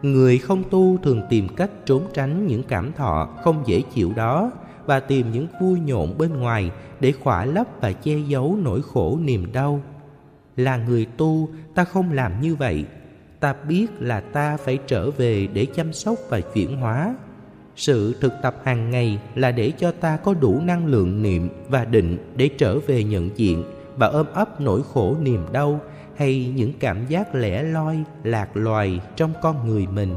Người 0.01 0.37
không 0.37 0.63
tu 0.69 0.97
thường 1.03 1.21
tìm 1.29 1.47
cách 1.55 1.69
trốn 1.85 2.03
tránh 2.13 2.47
những 2.47 2.63
cảm 2.63 2.93
thọ 2.93 3.29
không 3.43 3.63
dễ 3.65 3.81
chịu 3.93 4.11
đó 4.15 4.51
và 4.85 4.99
tìm 4.99 5.31
những 5.31 5.47
vui 5.61 5.79
nhộn 5.79 6.17
bên 6.17 6.39
ngoài 6.39 6.71
để 6.99 7.11
khỏa 7.11 7.45
lấp 7.45 7.67
và 7.81 7.91
che 7.91 8.17
giấu 8.27 8.57
nỗi 8.63 8.81
khổ 8.81 9.19
niềm 9.21 9.47
đau. 9.53 9.81
Là 10.55 10.77
người 10.77 11.05
tu, 11.17 11.49
ta 11.75 11.83
không 11.83 12.11
làm 12.11 12.41
như 12.41 12.55
vậy. 12.55 12.85
Ta 13.39 13.55
biết 13.67 13.87
là 13.99 14.19
ta 14.19 14.57
phải 14.57 14.77
trở 14.87 15.11
về 15.11 15.47
để 15.53 15.65
chăm 15.65 15.93
sóc 15.93 16.15
và 16.29 16.39
chuyển 16.39 16.77
hóa. 16.77 17.15
Sự 17.75 18.15
thực 18.21 18.33
tập 18.43 18.55
hàng 18.63 18.89
ngày 18.89 19.19
là 19.35 19.51
để 19.51 19.71
cho 19.77 19.91
ta 19.91 20.17
có 20.17 20.33
đủ 20.33 20.61
năng 20.63 20.85
lượng 20.85 21.21
niệm 21.21 21.49
và 21.69 21.85
định 21.85 22.17
để 22.35 22.49
trở 22.57 22.79
về 22.79 23.03
nhận 23.03 23.29
diện 23.35 23.63
và 23.97 24.07
ôm 24.07 24.25
ấp 24.33 24.61
nỗi 24.61 24.81
khổ 24.93 25.15
niềm 25.21 25.45
đau 25.51 25.79
hay 26.15 26.53
những 26.55 26.73
cảm 26.79 27.05
giác 27.07 27.35
lẻ 27.35 27.63
loi, 27.63 28.03
lạc 28.23 28.49
loài 28.53 29.01
trong 29.15 29.33
con 29.41 29.67
người 29.67 29.87
mình. 29.87 30.15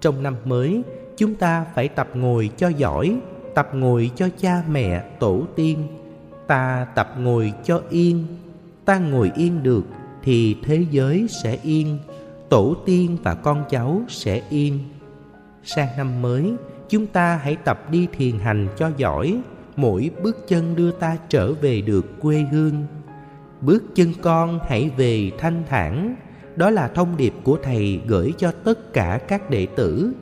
Trong 0.00 0.22
năm 0.22 0.36
mới, 0.44 0.82
chúng 1.16 1.34
ta 1.34 1.66
phải 1.74 1.88
tập 1.88 2.08
ngồi 2.14 2.50
cho 2.56 2.68
giỏi, 2.68 3.16
tập 3.54 3.68
ngồi 3.72 4.10
cho 4.16 4.28
cha 4.38 4.62
mẹ, 4.70 5.04
tổ 5.18 5.42
tiên. 5.56 5.86
Ta 6.46 6.86
tập 6.94 7.14
ngồi 7.18 7.52
cho 7.64 7.82
yên. 7.90 8.26
Ta 8.84 8.98
ngồi 8.98 9.32
yên 9.36 9.62
được 9.62 9.84
thì 10.22 10.56
thế 10.62 10.84
giới 10.90 11.26
sẽ 11.42 11.58
yên, 11.62 11.98
tổ 12.48 12.74
tiên 12.86 13.16
và 13.22 13.34
con 13.34 13.64
cháu 13.70 14.02
sẽ 14.08 14.42
yên. 14.50 14.78
Sang 15.64 15.88
năm 15.96 16.22
mới, 16.22 16.52
chúng 16.88 17.06
ta 17.06 17.40
hãy 17.42 17.56
tập 17.56 17.90
đi 17.90 18.08
thiền 18.12 18.38
hành 18.38 18.68
cho 18.76 18.90
giỏi 18.96 19.40
mỗi 19.78 20.10
bước 20.22 20.48
chân 20.48 20.76
đưa 20.76 20.90
ta 20.90 21.16
trở 21.28 21.52
về 21.52 21.80
được 21.80 22.20
quê 22.20 22.44
hương. 22.52 22.86
Bước 23.60 23.84
chân 23.94 24.12
con 24.22 24.58
hãy 24.68 24.90
về 24.96 25.30
thanh 25.38 25.62
thản, 25.68 26.16
đó 26.56 26.70
là 26.70 26.88
thông 26.88 27.16
điệp 27.16 27.32
của 27.42 27.58
thầy 27.62 28.00
gửi 28.06 28.32
cho 28.38 28.52
tất 28.64 28.92
cả 28.92 29.20
các 29.28 29.50
đệ 29.50 29.66
tử. 29.66 30.12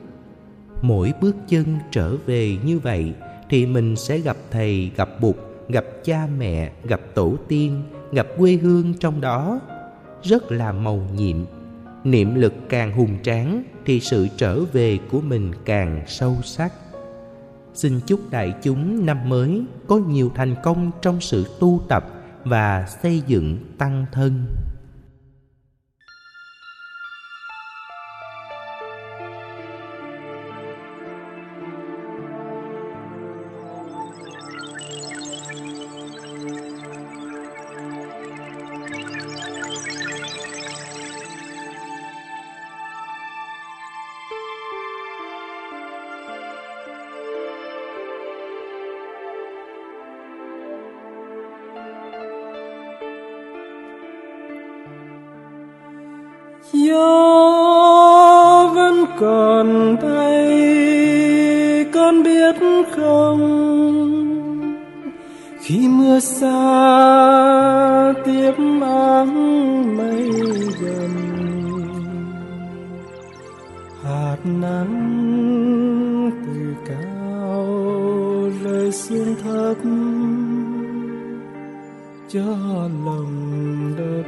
Mỗi 0.81 1.13
bước 1.21 1.35
chân 1.47 1.65
trở 1.91 2.15
về 2.25 2.57
như 2.65 2.79
vậy 2.79 3.13
thì 3.49 3.65
mình 3.65 3.95
sẽ 3.95 4.19
gặp 4.19 4.37
thầy, 4.51 4.91
gặp 4.95 5.09
bụt, 5.21 5.35
gặp 5.69 5.85
cha 6.03 6.27
mẹ, 6.37 6.71
gặp 6.83 7.01
tổ 7.13 7.35
tiên, 7.47 7.83
gặp 8.11 8.27
quê 8.37 8.53
hương 8.53 8.93
trong 8.93 9.21
đó. 9.21 9.59
Rất 10.23 10.51
là 10.51 10.71
màu 10.71 11.07
nhiệm. 11.15 11.37
Niệm 12.03 12.35
lực 12.35 12.53
càng 12.69 12.91
hùng 12.91 13.17
tráng 13.23 13.63
thì 13.85 13.99
sự 13.99 14.27
trở 14.37 14.59
về 14.59 14.99
của 15.11 15.21
mình 15.21 15.51
càng 15.65 16.01
sâu 16.07 16.35
sắc 16.43 16.73
xin 17.77 17.99
chúc 18.07 18.19
đại 18.29 18.53
chúng 18.63 19.05
năm 19.05 19.29
mới 19.29 19.63
có 19.87 19.97
nhiều 19.97 20.31
thành 20.35 20.55
công 20.63 20.91
trong 21.01 21.21
sự 21.21 21.45
tu 21.59 21.81
tập 21.87 22.05
và 22.43 22.85
xây 23.03 23.23
dựng 23.27 23.57
tăng 23.77 24.05
thân. 24.11 24.45
Cho 82.29 82.41
lòng 83.05 83.93
đất 83.97 84.23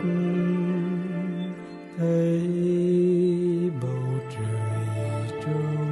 thấy 1.97 2.49
bầu 3.81 4.13
trời 4.35 5.39
trong 5.45 5.89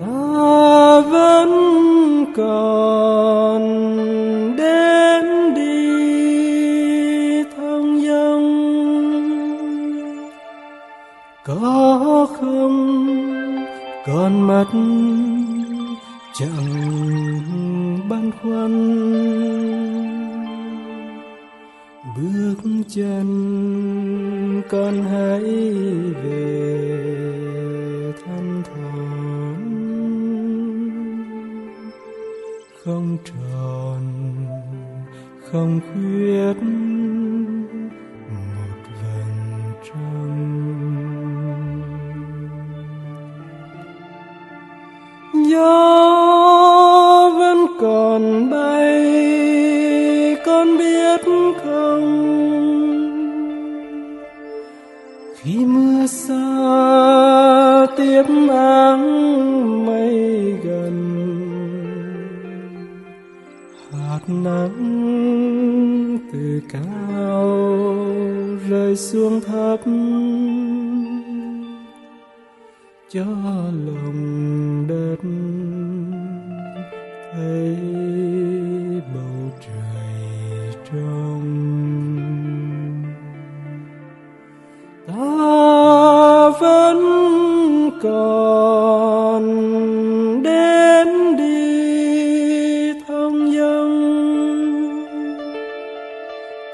ta 0.00 1.00
vẫn 1.10 1.50
còn 2.36 3.62
đến 4.56 5.54
đi 5.54 5.82
thong 7.56 8.00
dong 8.00 8.48
có 11.44 12.26
không 12.40 13.06
còn 14.06 14.42
mắt 14.46 14.66
chẳng 16.34 16.77
khoăn 18.32 18.72
bước 22.16 22.56
chân 22.88 23.28
con 24.68 25.02
hãy 25.02 25.42
về 26.22 26.52
thanh 28.24 28.62
thản 28.64 29.18
không 32.84 33.16
tròn, 33.24 34.02
không 35.50 35.80
khuyết, 35.80 36.56
một 38.28 38.78
vầng 39.02 39.72
trăng 39.84 40.68
gió 45.50 46.07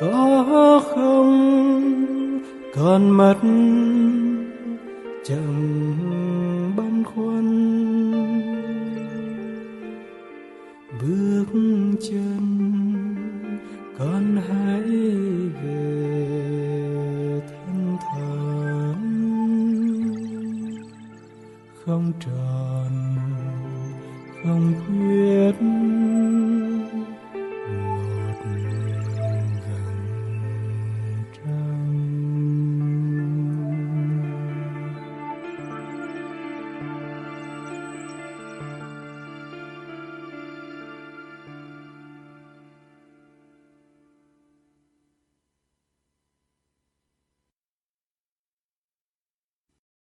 có 0.01 0.81
không? 0.95 1.85
Còn 2.75 3.11
mất 3.11 3.37
chẳng 5.25 6.14